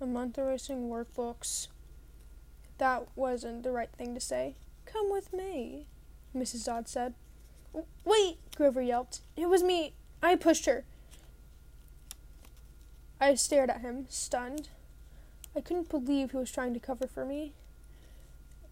A 0.00 0.06
month 0.06 0.36
erasing 0.36 0.88
workbooks. 0.90 1.68
That 2.76 3.06
wasn't 3.16 3.62
the 3.62 3.72
right 3.72 3.90
thing 3.90 4.14
to 4.14 4.20
say. 4.20 4.56
Come 4.84 5.10
with 5.10 5.32
me, 5.32 5.86
Mrs. 6.36 6.64
Dodd 6.64 6.88
said. 6.88 7.14
Wait, 8.04 8.38
Grover 8.56 8.82
yelped. 8.82 9.20
It 9.36 9.48
was 9.48 9.62
me. 9.62 9.94
I 10.22 10.36
pushed 10.36 10.66
her. 10.66 10.84
I 13.20 13.34
stared 13.34 13.70
at 13.70 13.80
him, 13.80 14.06
stunned. 14.08 14.68
I 15.54 15.60
couldn't 15.60 15.88
believe 15.88 16.30
he 16.30 16.36
was 16.36 16.50
trying 16.50 16.74
to 16.74 16.80
cover 16.80 17.06
for 17.06 17.24
me. 17.24 17.54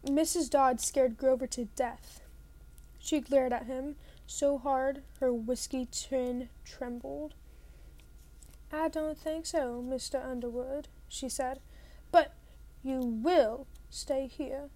Mrs. 0.07 0.49
Dodd 0.49 0.81
scared 0.81 1.17
Grover 1.17 1.47
to 1.49 1.67
death. 1.77 2.23
She 2.99 3.21
glared 3.21 3.53
at 3.53 3.67
him 3.67 3.97
so 4.27 4.59
hard 4.59 5.03
her 5.21 5.33
whiskey 5.33 5.87
chin 5.87 6.51
trembled. 6.65 7.35
I 8.73 8.89
don't 8.89 9.19
think 9.19 9.47
so, 9.47 9.83
Mr. 9.87 10.25
Underwood, 10.25 10.89
she 11.09 11.29
said. 11.29 11.61
But 12.11 12.35
you 12.83 13.01
will 13.01 13.67
stay 13.91 14.27
here. 14.27 14.71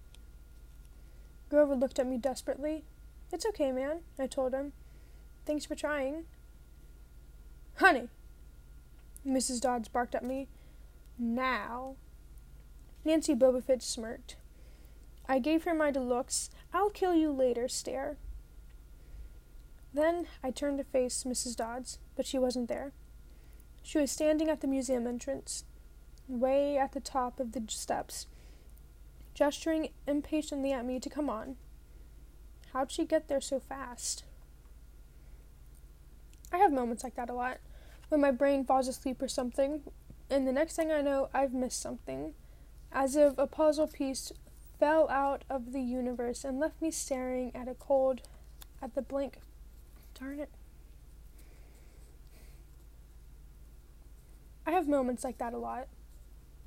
Grover 1.53 1.75
looked 1.75 1.99
at 1.99 2.07
me 2.07 2.17
desperately. 2.17 2.83
It's 3.31 3.45
okay, 3.45 3.71
man, 3.71 3.99
I 4.17 4.25
told 4.25 4.55
him. 4.55 4.73
Thanks 5.45 5.65
for 5.65 5.75
trying. 5.75 6.23
Honey! 7.75 8.09
Mrs. 9.23 9.61
Dodds 9.61 9.87
barked 9.87 10.15
at 10.15 10.23
me. 10.23 10.47
Now. 11.19 11.95
Nancy 13.05 13.35
Bobofit 13.35 13.83
smirked. 13.83 14.35
I 15.29 15.37
gave 15.37 15.63
her 15.65 15.75
my 15.75 15.91
deluxe, 15.91 16.49
I'll 16.73 16.89
kill 16.89 17.13
you 17.13 17.31
later 17.31 17.67
stare. 17.67 18.17
Then 19.93 20.25
I 20.43 20.49
turned 20.49 20.79
to 20.79 20.83
face 20.83 21.23
Mrs. 21.23 21.55
Dodds, 21.55 21.99
but 22.15 22.25
she 22.25 22.39
wasn't 22.39 22.67
there. 22.67 22.93
She 23.83 23.99
was 23.99 24.09
standing 24.09 24.49
at 24.49 24.61
the 24.61 24.67
museum 24.67 25.05
entrance, 25.05 25.65
way 26.27 26.79
at 26.79 26.93
the 26.93 26.99
top 26.99 27.39
of 27.39 27.51
the 27.51 27.61
steps, 27.67 28.25
gesturing 29.33 29.89
impatiently 30.07 30.71
at 30.71 30.85
me 30.85 30.99
to 30.99 31.09
come 31.09 31.29
on. 31.29 31.55
How'd 32.73 32.91
she 32.91 33.05
get 33.05 33.27
there 33.27 33.41
so 33.41 33.59
fast? 33.59 34.23
I 36.51 36.57
have 36.57 36.71
moments 36.71 37.03
like 37.03 37.15
that 37.15 37.29
a 37.29 37.33
lot, 37.33 37.57
when 38.09 38.21
my 38.21 38.31
brain 38.31 38.63
falls 38.63 38.87
asleep 38.87 39.21
or 39.21 39.27
something, 39.27 39.81
and 40.29 40.47
the 40.47 40.51
next 40.51 40.75
thing 40.75 40.91
I 40.91 41.01
know, 41.01 41.29
I've 41.33 41.53
missed 41.53 41.81
something, 41.81 42.33
as 42.91 43.15
if 43.15 43.37
a 43.37 43.47
puzzle 43.47 43.87
piece 43.87 44.31
fell 44.79 45.09
out 45.09 45.43
of 45.49 45.73
the 45.73 45.81
universe 45.81 46.43
and 46.43 46.59
left 46.59 46.81
me 46.81 46.91
staring 46.91 47.55
at 47.55 47.67
a 47.67 47.73
cold, 47.73 48.21
at 48.81 48.93
the 48.95 49.01
blank. 49.01 49.37
Darn 50.19 50.39
it. 50.39 50.49
I 54.65 54.71
have 54.71 54.87
moments 54.87 55.23
like 55.23 55.37
that 55.39 55.53
a 55.53 55.57
lot. 55.57 55.87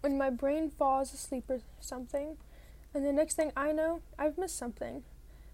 When 0.00 0.18
my 0.18 0.30
brain 0.30 0.70
falls 0.70 1.14
asleep 1.14 1.44
or 1.48 1.60
something, 1.80 2.36
and 2.96 3.04
the 3.04 3.12
next 3.12 3.34
thing 3.34 3.52
I 3.54 3.72
know, 3.72 4.00
I've 4.18 4.38
missed 4.38 4.56
something. 4.56 5.02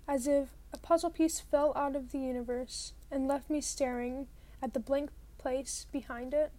As 0.06 0.28
if 0.28 0.50
a 0.72 0.78
puzzle 0.78 1.10
piece 1.10 1.40
fell 1.40 1.72
out 1.74 1.96
of 1.96 2.12
the 2.12 2.20
universe 2.20 2.92
and 3.10 3.26
left 3.26 3.50
me 3.50 3.60
staring 3.60 4.28
at 4.62 4.74
the 4.74 4.80
blank 4.80 5.10
place 5.38 5.86
behind 5.90 6.34
it. 6.34 6.52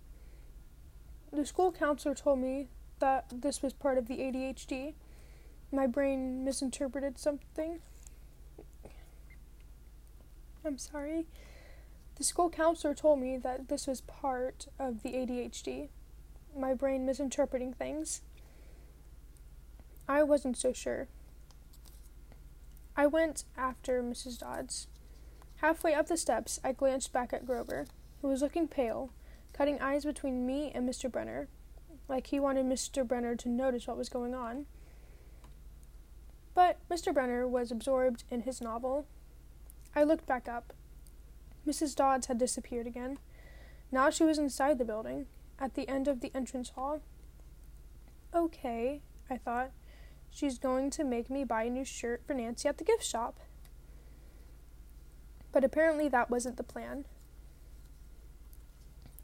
The 1.32 1.46
school 1.46 1.72
counselor 1.72 2.14
told 2.14 2.40
me 2.40 2.68
that 3.00 3.32
this 3.32 3.62
was 3.62 3.72
part 3.72 3.98
of 3.98 4.10
the 4.10 4.18
ADHD. 4.18 4.94
My 5.72 5.88
brain 5.88 6.44
misinterpreted 6.44 7.18
something. 7.18 7.80
I'm 10.66 10.78
sorry. 10.78 11.28
The 12.16 12.26
school 12.26 12.50
counselor 12.50 12.94
told 12.94 13.20
me 13.20 13.38
that 13.38 13.70
this 13.70 13.88
was 13.88 14.02
part 14.02 14.68
of 14.78 15.02
the 15.02 15.14
ADHD, 15.14 15.90
my 16.56 16.74
brain 16.74 17.06
misinterpreting 17.06 17.74
things. 17.74 18.22
I 20.08 20.24
wasn't 20.24 20.58
so 20.58 20.74
sure. 20.74 21.08
I 22.96 23.08
went 23.08 23.46
after 23.58 24.04
Mrs. 24.04 24.38
Dodds. 24.38 24.88
Halfway 25.58 25.94
up 25.94 26.08
the 26.08 26.18
steps, 26.18 26.60
I 26.64 26.74
glanced 26.74 27.14
back 27.14 27.34
at 27.34 27.46
Grover, 27.46 27.86
who 28.22 28.28
was 28.28 28.42
looking 28.42 28.68
pale, 28.68 29.12
cutting 29.54 29.80
eyes 29.80 30.06
between 30.06 30.46
me 30.46 30.72
and 30.76 30.88
Mr. 30.88 31.12
Brunner, 31.12 31.48
like 32.08 32.28
he 32.28 32.40
wanted 32.40 32.66
Mr. 32.66 33.08
Brunner 33.08 33.36
to 33.36 33.50
notice 33.50 33.88
what 33.88 33.98
was 33.98 34.10
going 34.10 34.36
on. 34.36 34.66
But 36.54 36.78
Mr. 36.90 37.14
Brunner 37.14 37.48
was 37.48 37.72
absorbed 37.72 38.26
in 38.30 38.42
his 38.42 38.62
novel. 38.62 39.08
I 39.96 40.04
looked 40.04 40.28
back 40.28 40.48
up. 40.48 40.74
Mrs. 41.68 41.96
Dodds 41.96 42.28
had 42.28 42.38
disappeared 42.38 42.88
again. 42.88 43.18
Now 43.92 44.10
she 44.10 44.24
was 44.24 44.38
inside 44.38 44.78
the 44.78 44.86
building, 44.86 45.28
at 45.60 45.76
the 45.76 45.88
end 45.88 46.08
of 46.08 46.20
the 46.20 46.32
entrance 46.36 46.72
hall. 46.72 47.02
Okay, 48.36 49.02
I 49.30 49.38
thought. 49.38 49.72
She's 50.34 50.58
going 50.58 50.90
to 50.92 51.04
make 51.04 51.30
me 51.30 51.44
buy 51.44 51.64
a 51.64 51.70
new 51.70 51.86
shirt 51.86 52.24
for 52.26 52.34
Nancy 52.34 52.68
at 52.68 52.80
the 52.80 52.84
gift 52.84 53.06
shop. 53.06 53.40
But 55.52 55.64
apparently 55.64 56.10
that 56.10 56.32
wasn't 56.32 56.58
the 56.58 56.64
plan. 56.64 57.06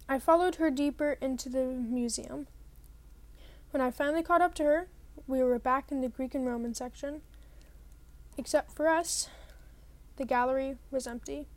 I 0.07 0.19
followed 0.19 0.55
her 0.55 0.69
deeper 0.69 1.17
into 1.19 1.49
the 1.49 1.65
museum. 1.65 2.47
When 3.71 3.81
I 3.81 3.89
finally 3.89 4.21
caught 4.21 4.41
up 4.41 4.53
to 4.55 4.63
her, 4.63 4.87
we 5.27 5.41
were 5.41 5.57
back 5.57 5.91
in 5.91 6.01
the 6.01 6.09
Greek 6.09 6.35
and 6.35 6.45
Roman 6.45 6.75
section. 6.75 7.21
Except 8.37 8.71
for 8.71 8.87
us, 8.87 9.29
the 10.17 10.25
gallery 10.25 10.77
was 10.91 11.07
empty. 11.07 11.47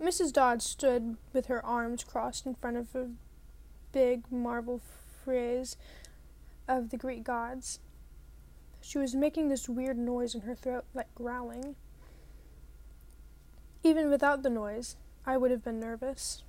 Mrs. 0.00 0.32
Dodds 0.32 0.64
stood 0.64 1.16
with 1.32 1.46
her 1.46 1.64
arms 1.64 2.04
crossed 2.04 2.44
in 2.44 2.54
front 2.54 2.76
of 2.76 2.94
a 2.94 3.10
big 3.92 4.30
marble 4.30 4.80
frieze 5.24 5.76
of 6.70 6.90
the 6.90 6.96
Greek 6.96 7.24
gods. 7.24 7.80
She 8.80 8.96
was 8.96 9.14
making 9.14 9.48
this 9.48 9.68
weird 9.68 9.98
noise 9.98 10.34
in 10.34 10.42
her 10.42 10.54
throat, 10.54 10.84
like 10.94 11.12
growling. 11.14 11.74
Even 13.82 14.08
without 14.08 14.42
the 14.42 14.50
noise, 14.50 14.96
I 15.26 15.36
would 15.36 15.50
have 15.50 15.64
been 15.64 15.80
nervous. 15.80 16.44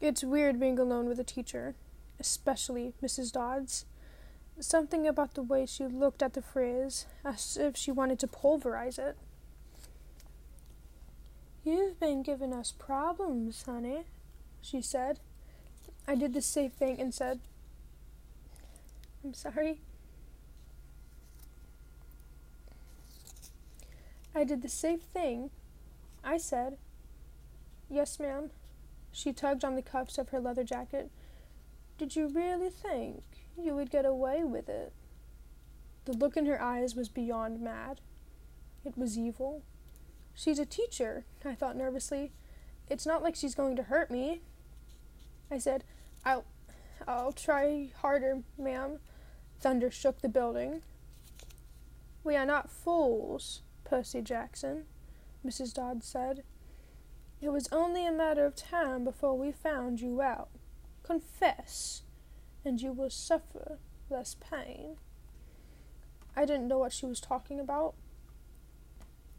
It's 0.00 0.24
weird 0.24 0.58
being 0.58 0.78
alone 0.78 1.08
with 1.08 1.20
a 1.20 1.24
teacher, 1.24 1.74
especially 2.18 2.94
Mrs. 3.02 3.32
Dodds. 3.32 3.84
Something 4.60 5.06
about 5.06 5.34
the 5.34 5.42
way 5.42 5.66
she 5.66 5.84
looked 5.84 6.22
at 6.22 6.32
the 6.32 6.42
phrase, 6.42 7.06
as 7.24 7.56
if 7.56 7.76
she 7.76 7.92
wanted 7.92 8.18
to 8.20 8.26
pulverize 8.26 8.98
it. 8.98 9.16
You've 11.64 12.00
been 12.00 12.22
giving 12.22 12.52
us 12.52 12.72
problems, 12.72 13.62
honey, 13.64 14.04
she 14.62 14.80
said. 14.80 15.20
I 16.06 16.14
did 16.14 16.32
the 16.32 16.40
safe 16.40 16.72
thing 16.72 16.98
and 16.98 17.12
said, 17.12 17.40
I'm 19.24 19.34
sorry. 19.34 19.80
I 24.34 24.44
did 24.44 24.62
the 24.62 24.68
safe 24.68 25.02
thing. 25.02 25.50
I 26.22 26.36
said, 26.36 26.78
Yes, 27.90 28.20
ma'am. 28.20 28.50
She 29.10 29.32
tugged 29.32 29.64
on 29.64 29.74
the 29.74 29.82
cuffs 29.82 30.18
of 30.18 30.28
her 30.28 30.40
leather 30.40 30.62
jacket. 30.62 31.10
Did 31.96 32.14
you 32.14 32.28
really 32.28 32.70
think 32.70 33.22
you 33.60 33.74
would 33.74 33.90
get 33.90 34.04
away 34.04 34.44
with 34.44 34.68
it? 34.68 34.92
The 36.04 36.12
look 36.12 36.36
in 36.36 36.46
her 36.46 36.62
eyes 36.62 36.94
was 36.94 37.08
beyond 37.08 37.60
mad. 37.60 38.00
It 38.84 38.96
was 38.96 39.18
evil. 39.18 39.62
She's 40.34 40.58
a 40.58 40.66
teacher, 40.66 41.24
I 41.44 41.54
thought 41.54 41.76
nervously. 41.76 42.30
It's 42.88 43.06
not 43.06 43.22
like 43.22 43.34
she's 43.34 43.54
going 43.54 43.74
to 43.76 43.82
hurt 43.84 44.10
me. 44.10 44.40
I 45.50 45.58
said, 45.58 45.82
I'll 46.24 46.44
I'll 47.06 47.32
try 47.32 47.90
harder, 48.00 48.42
ma'am. 48.58 48.98
Thunder 49.60 49.90
shook 49.90 50.20
the 50.20 50.28
building. 50.28 50.82
We 52.24 52.36
are 52.36 52.46
not 52.46 52.70
fools, 52.70 53.62
Percy 53.84 54.20
Jackson, 54.20 54.84
Mrs. 55.46 55.72
Dodd 55.72 56.02
said. 56.02 56.42
It 57.40 57.50
was 57.50 57.68
only 57.70 58.06
a 58.06 58.12
matter 58.12 58.44
of 58.44 58.56
time 58.56 59.04
before 59.04 59.36
we 59.36 59.52
found 59.52 60.00
you 60.00 60.20
out. 60.20 60.48
Confess, 61.02 62.02
and 62.64 62.80
you 62.80 62.92
will 62.92 63.10
suffer 63.10 63.78
less 64.10 64.34
pain. 64.34 64.96
I 66.36 66.44
didn't 66.44 66.68
know 66.68 66.78
what 66.78 66.92
she 66.92 67.06
was 67.06 67.20
talking 67.20 67.60
about, 67.60 67.94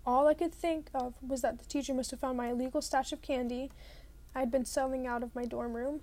all 0.06 0.28
I 0.28 0.34
could 0.34 0.54
think 0.54 0.90
of 0.94 1.14
was 1.22 1.42
that 1.42 1.60
the 1.60 1.66
teacher 1.66 1.94
must 1.94 2.12
have 2.12 2.20
found 2.20 2.38
my 2.38 2.50
illegal 2.50 2.82
stash 2.82 3.12
of 3.12 3.22
candy 3.22 3.70
I'd 4.34 4.52
been 4.52 4.66
selling 4.66 5.06
out 5.06 5.24
of 5.24 5.36
my 5.36 5.46
dorm 5.46 5.74
room. 5.74 6.02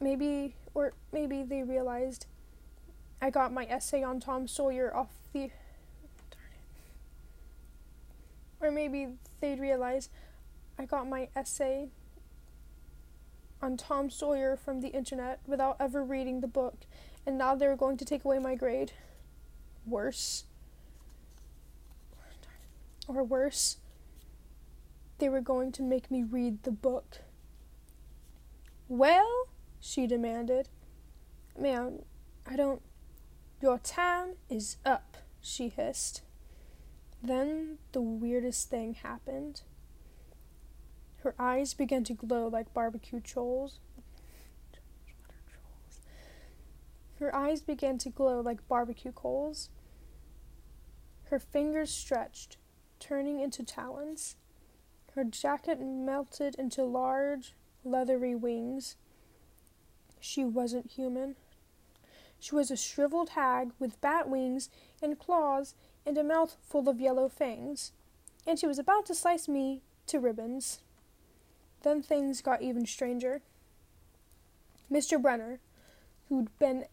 Maybe, 0.00 0.54
or 0.74 0.92
maybe 1.12 1.42
they 1.42 1.62
realized 1.62 2.26
I 3.20 3.30
got 3.30 3.52
my 3.52 3.64
essay 3.64 4.02
on 4.02 4.20
Tom 4.20 4.48
Sawyer 4.48 4.94
off 4.94 5.10
the. 5.32 5.50
Or 8.60 8.70
maybe 8.70 9.08
they'd 9.40 9.58
realize 9.58 10.10
I 10.78 10.84
got 10.84 11.08
my 11.08 11.28
essay 11.34 11.88
on 13.62 13.76
Tom 13.76 14.10
Sawyer 14.10 14.56
from 14.56 14.80
the 14.80 14.88
internet 14.88 15.40
without 15.46 15.76
ever 15.78 16.02
reading 16.02 16.40
the 16.40 16.46
book, 16.46 16.76
and 17.26 17.36
now 17.36 17.54
they 17.54 17.66
were 17.66 17.76
going 17.76 17.96
to 17.98 18.04
take 18.04 18.24
away 18.24 18.38
my 18.38 18.54
grade. 18.54 18.92
Worse 19.86 20.44
or 23.08 23.22
worse, 23.24 23.78
they 25.18 25.28
were 25.28 25.40
going 25.40 25.72
to 25.72 25.82
make 25.82 26.10
me 26.10 26.22
read 26.22 26.62
the 26.62 26.70
book. 26.70 27.18
Well, 28.88 29.48
she 29.80 30.06
demanded. 30.06 30.68
Ma'am, 31.58 32.02
I 32.46 32.56
don't. 32.56 32.82
Your 33.60 33.78
time 33.78 34.36
is 34.48 34.76
up, 34.84 35.16
she 35.40 35.68
hissed. 35.68 36.22
Then 37.22 37.78
the 37.92 38.00
weirdest 38.00 38.70
thing 38.70 38.94
happened. 38.94 39.62
Her 41.18 41.34
eyes 41.38 41.74
began 41.74 42.04
to 42.04 42.14
glow 42.14 42.48
like 42.48 42.72
barbecue 42.72 43.20
coals. 43.20 43.78
Her 47.18 47.34
eyes 47.34 47.60
began 47.60 47.98
to 47.98 48.08
glow 48.08 48.40
like 48.40 48.66
barbecue 48.66 49.12
coals. 49.12 49.68
Her 51.24 51.38
fingers 51.38 51.90
stretched, 51.90 52.56
turning 52.98 53.40
into 53.40 53.62
talons. 53.62 54.36
Her 55.14 55.24
jacket 55.24 55.80
melted 55.80 56.54
into 56.54 56.82
large, 56.82 57.54
leathery 57.84 58.34
wings. 58.34 58.96
She 60.20 60.44
wasn't 60.44 60.92
human. 60.92 61.36
She 62.38 62.54
was 62.54 62.70
a 62.70 62.76
shriveled 62.76 63.30
hag 63.30 63.72
with 63.78 64.00
bat 64.00 64.28
wings 64.28 64.70
and 65.02 65.18
claws 65.18 65.74
and 66.06 66.16
a 66.16 66.24
mouth 66.24 66.56
full 66.62 66.88
of 66.88 67.00
yellow 67.00 67.28
fangs, 67.28 67.92
and 68.46 68.58
she 68.58 68.66
was 68.66 68.78
about 68.78 69.06
to 69.06 69.14
slice 69.14 69.48
me 69.48 69.82
to 70.06 70.18
ribbons. 70.18 70.80
Then 71.82 72.02
things 72.02 72.42
got 72.42 72.62
even 72.62 72.86
stranger. 72.86 73.42
Mr. 74.90 75.20
Brunner, 75.20 75.60
who'd 76.28 76.56
been 76.58 76.86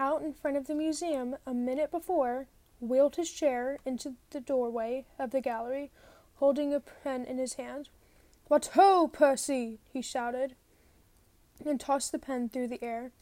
out 0.00 0.22
in 0.22 0.32
front 0.32 0.56
of 0.56 0.66
the 0.66 0.74
museum 0.74 1.36
a 1.46 1.54
minute 1.54 1.90
before, 1.90 2.48
wheeled 2.80 3.16
his 3.16 3.30
chair 3.30 3.78
into 3.84 4.14
the 4.30 4.40
doorway 4.40 5.04
of 5.18 5.30
the 5.30 5.40
gallery, 5.40 5.90
holding 6.36 6.72
a 6.72 6.80
pen 6.80 7.24
in 7.24 7.38
his 7.38 7.54
hand. 7.54 7.88
What 8.46 8.66
ho, 8.74 9.08
Percy! 9.08 9.78
he 9.92 10.00
shouted, 10.00 10.54
and 11.64 11.78
tossed 11.78 12.12
the 12.12 12.18
pen 12.18 12.48
through 12.48 12.68
the 12.68 12.82
air. 12.82 13.12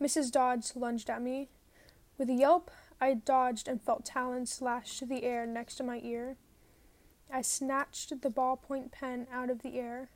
Mrs. 0.00 0.30
Dodds 0.30 0.76
lunged 0.76 1.10
at 1.10 1.22
me. 1.22 1.48
With 2.18 2.30
a 2.30 2.34
yelp, 2.34 2.70
I 3.00 3.14
dodged 3.14 3.68
and 3.68 3.82
felt 3.82 4.04
talons 4.04 4.52
slash 4.52 4.98
to 4.98 5.06
the 5.06 5.24
air 5.24 5.46
next 5.46 5.76
to 5.76 5.82
my 5.82 6.00
ear. 6.02 6.36
I 7.32 7.42
snatched 7.42 8.20
the 8.22 8.30
ballpoint 8.30 8.90
pen 8.90 9.26
out 9.32 9.50
of 9.50 9.62
the 9.62 9.78
air, 9.78 10.10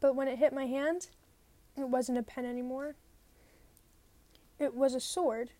but 0.00 0.14
when 0.14 0.28
it 0.28 0.38
hit 0.38 0.52
my 0.52 0.66
hand, 0.66 1.08
it 1.76 1.88
wasn't 1.88 2.18
a 2.18 2.22
pen 2.22 2.44
anymore. 2.44 2.94
It 4.58 4.74
was 4.74 4.94
a 4.94 5.00
sword, 5.00 5.50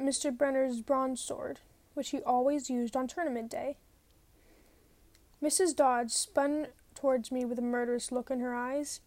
Mr. 0.00 0.36
Brunner's 0.36 0.80
bronze 0.82 1.20
sword, 1.20 1.60
which 1.94 2.10
he 2.10 2.20
always 2.22 2.68
used 2.68 2.96
on 2.96 3.06
tournament 3.06 3.50
day. 3.50 3.76
Mrs. 5.42 5.74
Dodds 5.74 6.14
spun 6.14 6.68
towards 6.94 7.30
me 7.30 7.44
with 7.44 7.58
a 7.58 7.62
murderous 7.62 8.10
look 8.10 8.30
in 8.30 8.40
her 8.40 8.54
eyes. 8.54 9.00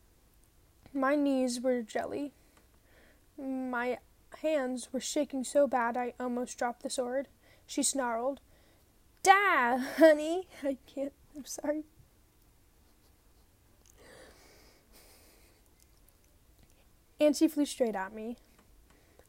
My 0.93 1.15
knees 1.15 1.61
were 1.61 1.81
jelly. 1.81 2.33
My 3.37 3.99
hands 4.41 4.89
were 4.91 4.99
shaking 4.99 5.43
so 5.43 5.67
bad 5.67 5.97
I 5.97 6.13
almost 6.19 6.57
dropped 6.57 6.83
the 6.83 6.89
sword. 6.89 7.27
She 7.65 7.83
snarled, 7.83 8.39
Die, 9.23 9.77
honey! 9.97 10.47
I 10.63 10.77
can't, 10.85 11.13
I'm 11.35 11.45
sorry. 11.45 11.83
And 17.19 17.35
she 17.35 17.47
flew 17.47 17.65
straight 17.65 17.95
at 17.95 18.13
me. 18.13 18.37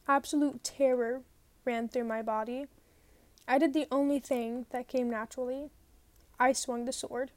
Absolute 0.07 0.63
terror 0.63 1.21
ran 1.65 1.87
through 1.87 2.03
my 2.05 2.21
body. 2.21 2.67
I 3.47 3.57
did 3.57 3.73
the 3.73 3.87
only 3.91 4.19
thing 4.19 4.67
that 4.69 4.87
came 4.87 5.09
naturally. 5.09 5.69
I 6.39 6.53
swung 6.53 6.85
the 6.85 6.93
sword. 6.93 7.31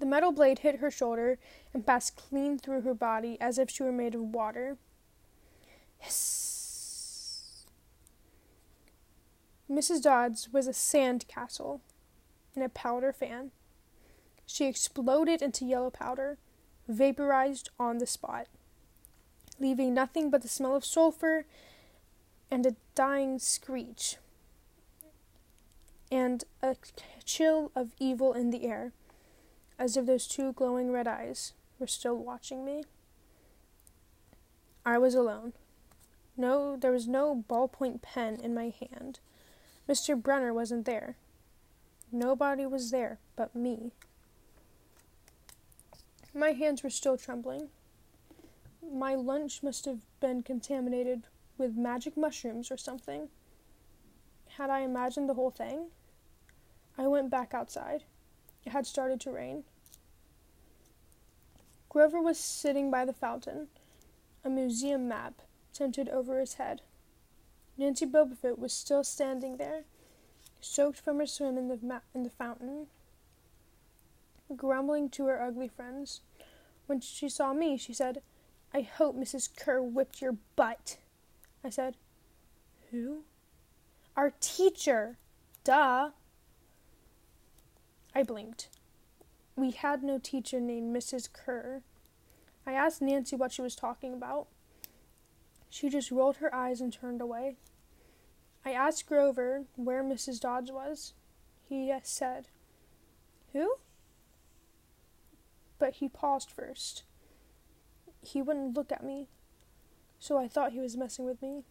The 0.00 0.06
metal 0.06 0.32
blade 0.32 0.60
hit 0.60 0.76
her 0.76 0.90
shoulder 0.90 1.38
and 1.74 1.86
passed 1.86 2.16
clean 2.16 2.58
through 2.58 2.80
her 2.80 2.94
body 2.94 3.36
as 3.38 3.58
if 3.58 3.70
she 3.70 3.82
were 3.82 3.92
made 3.92 4.14
of 4.14 4.22
water. 4.22 4.78
Hiss. 5.98 7.66
Mrs. 9.70 10.02
Dodds 10.02 10.48
was 10.52 10.66
a 10.66 10.72
sand 10.72 11.28
castle 11.28 11.82
and 12.54 12.64
a 12.64 12.70
powder 12.70 13.12
fan. 13.12 13.52
She 14.46 14.64
exploded 14.66 15.42
into 15.42 15.66
yellow 15.66 15.90
powder, 15.90 16.38
vaporized 16.88 17.68
on 17.78 17.98
the 17.98 18.06
spot, 18.06 18.46
leaving 19.60 19.92
nothing 19.92 20.30
but 20.30 20.40
the 20.40 20.48
smell 20.48 20.74
of 20.74 20.84
sulfur 20.84 21.44
and 22.50 22.66
a 22.66 22.74
dying 22.94 23.38
screech, 23.38 24.16
and 26.10 26.42
a 26.62 26.74
chill 27.24 27.70
of 27.76 27.92
evil 28.00 28.32
in 28.32 28.50
the 28.50 28.64
air, 28.64 28.92
as 29.80 29.96
if 29.96 30.04
those 30.04 30.28
two 30.28 30.52
glowing 30.52 30.92
red 30.92 31.08
eyes 31.08 31.54
were 31.78 31.86
still 31.86 32.14
watching 32.14 32.66
me. 32.66 32.84
I 34.84 34.98
was 34.98 35.14
alone. 35.14 35.54
No, 36.36 36.76
there 36.76 36.92
was 36.92 37.08
no 37.08 37.44
ballpoint 37.48 38.02
pen 38.02 38.38
in 38.42 38.54
my 38.54 38.74
hand. 38.78 39.20
Mr. 39.88 40.20
Brunner 40.20 40.52
wasn't 40.52 40.84
there. 40.84 41.16
Nobody 42.12 42.66
was 42.66 42.90
there 42.90 43.18
but 43.36 43.56
me. 43.56 43.92
My 46.34 46.50
hands 46.52 46.82
were 46.82 46.90
still 46.90 47.16
trembling. 47.16 47.70
My 48.86 49.14
lunch 49.14 49.62
must 49.62 49.86
have 49.86 50.00
been 50.20 50.42
contaminated 50.42 51.24
with 51.56 51.76
magic 51.76 52.18
mushrooms 52.18 52.70
or 52.70 52.76
something. 52.76 53.28
Had 54.58 54.68
I 54.68 54.80
imagined 54.80 55.28
the 55.28 55.34
whole 55.34 55.50
thing? 55.50 55.86
I 56.98 57.06
went 57.06 57.30
back 57.30 57.54
outside. 57.54 58.04
It 58.64 58.70
had 58.70 58.86
started 58.86 59.20
to 59.22 59.30
rain. 59.30 59.64
Grover 61.88 62.20
was 62.20 62.38
sitting 62.38 62.90
by 62.90 63.04
the 63.04 63.12
fountain, 63.12 63.68
a 64.44 64.48
museum 64.48 65.08
map 65.08 65.42
tilted 65.72 66.08
over 66.08 66.38
his 66.38 66.54
head. 66.54 66.82
Nancy 67.76 68.06
Bobofit 68.06 68.58
was 68.58 68.72
still 68.72 69.02
standing 69.02 69.56
there, 69.56 69.84
soaked 70.60 71.00
from 71.00 71.18
her 71.18 71.26
swim 71.26 71.58
in 71.58 71.68
the, 71.68 71.78
ma- 71.82 72.00
in 72.14 72.22
the 72.22 72.30
fountain, 72.30 72.86
grumbling 74.54 75.08
to 75.10 75.26
her 75.26 75.42
ugly 75.42 75.68
friends. 75.68 76.20
When 76.86 77.00
she 77.00 77.28
saw 77.28 77.52
me, 77.52 77.76
she 77.76 77.94
said, 77.94 78.22
I 78.72 78.82
hope 78.82 79.16
Mrs. 79.16 79.48
Kerr 79.56 79.82
whipped 79.82 80.20
your 80.20 80.36
butt. 80.54 80.98
I 81.64 81.70
said, 81.70 81.96
Who? 82.90 83.24
Our 84.16 84.32
teacher. 84.40 85.16
Duh. 85.64 86.10
I 88.14 88.22
blinked. 88.22 88.68
We 89.56 89.70
had 89.70 90.02
no 90.02 90.18
teacher 90.18 90.60
named 90.60 90.94
Mrs. 90.94 91.32
Kerr. 91.32 91.82
I 92.66 92.72
asked 92.72 93.02
Nancy 93.02 93.36
what 93.36 93.52
she 93.52 93.62
was 93.62 93.76
talking 93.76 94.12
about. 94.12 94.48
She 95.68 95.88
just 95.88 96.10
rolled 96.10 96.38
her 96.38 96.54
eyes 96.54 96.80
and 96.80 96.92
turned 96.92 97.20
away. 97.20 97.56
I 98.64 98.72
asked 98.72 99.06
Grover 99.06 99.64
where 99.76 100.02
Mrs. 100.02 100.40
Dodds 100.40 100.72
was. 100.72 101.14
He 101.68 101.92
said, 102.02 102.48
Who? 103.52 103.76
But 105.78 105.94
he 105.94 106.08
paused 106.08 106.50
first. 106.50 107.04
He 108.22 108.42
wouldn't 108.42 108.76
look 108.76 108.92
at 108.92 109.04
me, 109.04 109.28
so 110.18 110.36
I 110.36 110.48
thought 110.48 110.72
he 110.72 110.80
was 110.80 110.96
messing 110.96 111.24
with 111.24 111.40
me. 111.40 111.62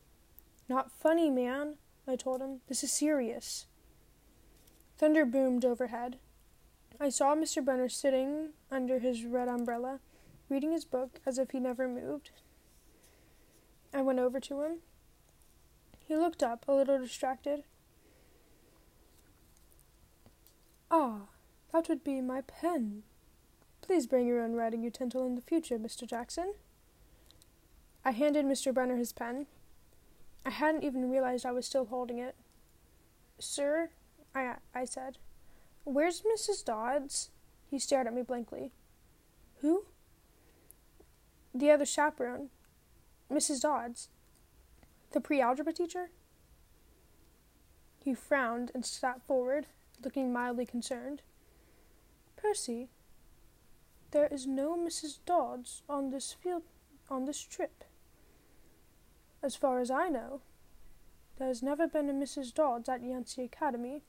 Not 0.67 0.91
funny, 0.91 1.30
man, 1.30 1.75
I 2.08 2.15
told 2.15 2.41
him. 2.41 2.62
This 2.67 2.84
is 2.84 2.91
serious. 2.91 3.67
Thunder 4.97 5.25
boomed 5.25 5.65
overhead. 5.65 6.17
I 7.00 7.10
saw 7.10 7.34
Mr. 7.34 7.64
Brunner 7.64 7.88
sitting 7.88 8.50
under 8.70 9.00
his 9.00 9.24
red 9.24 9.48
umbrella, 9.48 10.00
reading 10.50 10.74
his 10.74 10.84
book 10.84 11.20
as 11.26 11.38
if 11.38 11.52
he 11.52 11.60
never 11.60 11.88
moved. 11.88 12.32
I 13.94 14.02
went 14.02 14.20
over 14.20 14.40
to 14.42 14.62
him. 14.64 14.80
He 16.06 16.16
looked 16.18 16.44
up, 16.44 16.66
a 16.68 16.74
little 16.74 17.00
distracted. 17.00 17.64
Ah, 20.92 21.28
that 21.72 21.88
would 21.88 22.04
be 22.04 22.20
my 22.20 22.42
pen. 22.42 23.04
Please 23.82 24.06
bring 24.06 24.28
your 24.28 24.42
own 24.42 24.54
writing 24.54 24.84
utensil 24.84 25.26
in 25.26 25.36
the 25.36 25.42
future, 25.42 25.80
Mr. 25.80 26.06
Jackson. 26.06 26.54
I 28.04 28.12
handed 28.12 28.46
Mr. 28.46 28.74
Brunner 28.74 28.98
his 28.98 29.14
pen. 29.14 29.46
I 30.46 30.50
hadn't 30.50 30.84
even 30.84 31.10
realized 31.10 31.46
I 31.46 31.52
was 31.52 31.66
still 31.66 31.86
holding 31.86 32.20
it. 32.20 32.36
Sir, 33.40 33.92
I, 34.34 34.56
I 34.74 34.86
said, 34.86 35.18
where's 35.84 36.22
Mrs. 36.22 36.63
Dodds? 36.63 37.30
He 37.70 37.80
stared 37.80 38.08
at 38.08 38.13
me 38.13 38.22
blankly. 38.22 38.72
Who? 39.62 39.86
The 41.54 41.72
other 41.72 41.86
chaperone. 41.86 42.50
Mrs. 43.32 43.62
Dodds. 43.62 44.10
The 45.12 45.22
pre 45.22 45.42
algebra 45.42 45.74
teacher? 45.74 46.10
He 48.04 48.13
frowned 48.13 48.72
and 48.74 48.86
sat 48.86 49.22
forward, 49.28 49.68
looking 50.04 50.32
mildly 50.32 50.65
concerned. 50.65 51.22
Percy, 52.38 52.89
there 54.12 54.28
is 54.28 54.48
no 54.48 54.76
Mrs. 54.78 55.20
Dodds 55.26 55.84
on 55.89 56.10
this 56.10 56.34
field 56.34 56.63
on 57.10 57.26
this 57.26 57.42
trip. 57.42 57.84
As 59.42 59.56
far 59.56 59.80
as 59.80 59.89
I 59.92 60.10
know, 60.10 60.42
there 61.38 61.48
has 61.48 61.63
never 61.63 61.88
been 61.88 62.10
a 62.10 62.13
Mrs. 62.13 62.54
Dodds 62.54 62.89
at 62.89 63.04
Yancey 63.04 63.44
Academy. 63.44 64.04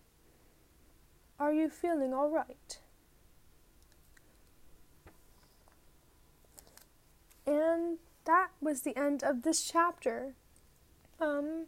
Are 1.40 1.54
you 1.54 1.70
feeling 1.70 2.12
all 2.12 2.28
right? 2.28 2.78
And 7.46 7.96
that 8.26 8.48
was 8.60 8.82
the 8.82 8.94
end 8.94 9.24
of 9.24 9.42
this 9.42 9.66
chapter. 9.66 10.34
Um, 11.18 11.64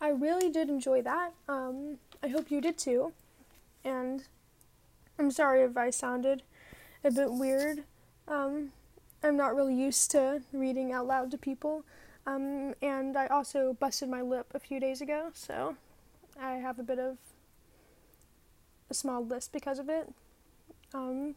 I 0.00 0.08
really 0.08 0.50
did 0.50 0.70
enjoy 0.70 1.02
that. 1.02 1.34
Um, 1.46 1.98
I 2.22 2.28
hope 2.28 2.50
you 2.50 2.62
did 2.62 2.78
too. 2.78 3.12
And 3.84 4.24
I'm 5.18 5.30
sorry 5.30 5.62
if 5.62 5.76
I 5.76 5.90
sounded 5.90 6.42
a 7.04 7.10
bit 7.10 7.30
weird. 7.30 7.84
Um, 8.26 8.72
I'm 9.22 9.36
not 9.36 9.54
really 9.54 9.74
used 9.74 10.10
to 10.12 10.40
reading 10.50 10.92
out 10.92 11.06
loud 11.06 11.30
to 11.32 11.38
people. 11.38 11.84
Um, 12.26 12.74
and 12.80 13.18
I 13.18 13.26
also 13.26 13.76
busted 13.78 14.08
my 14.08 14.22
lip 14.22 14.46
a 14.54 14.58
few 14.58 14.80
days 14.80 15.02
ago, 15.02 15.28
so 15.34 15.76
I 16.40 16.52
have 16.52 16.78
a 16.78 16.82
bit 16.82 16.98
of 16.98 17.18
a 18.94 18.96
small 18.96 19.26
list 19.26 19.52
because 19.52 19.80
of 19.80 19.88
it. 19.88 20.08
Um, 20.94 21.34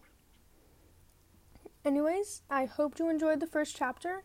anyways, 1.84 2.44
I 2.52 2.66
hope 2.66 3.00
you 3.00 3.10
enjoyed 3.10 3.40
the 3.40 3.48
first 3.48 3.76
chapter. 3.76 4.24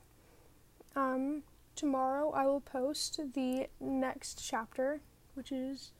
Um, 0.95 1.43
tomorrow 1.75 2.31
I 2.33 2.45
will 2.45 2.61
post 2.61 3.19
the 3.33 3.69
next 3.81 4.45
chapter, 4.45 5.01
which 5.33 5.51
is 5.51 5.93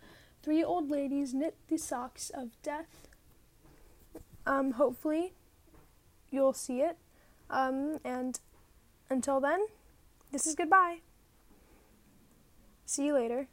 Three 0.43 0.63
Old 0.63 0.91
Ladies 0.91 1.33
Knit 1.33 1.57
the 1.69 1.79
Socks 1.79 2.31
of 2.35 2.51
Death. 2.63 3.09
Um, 4.45 4.73
hopefully, 4.73 5.33
you'll 6.31 6.53
see 6.53 6.83
it. 6.83 6.99
Um, 7.49 7.99
and 8.05 8.39
until 9.09 9.41
then, 9.41 9.61
this 10.33 10.47
is 10.47 10.55
goodbye. 10.55 10.99
See 12.85 13.07
you 13.07 13.15
later. 13.15 13.49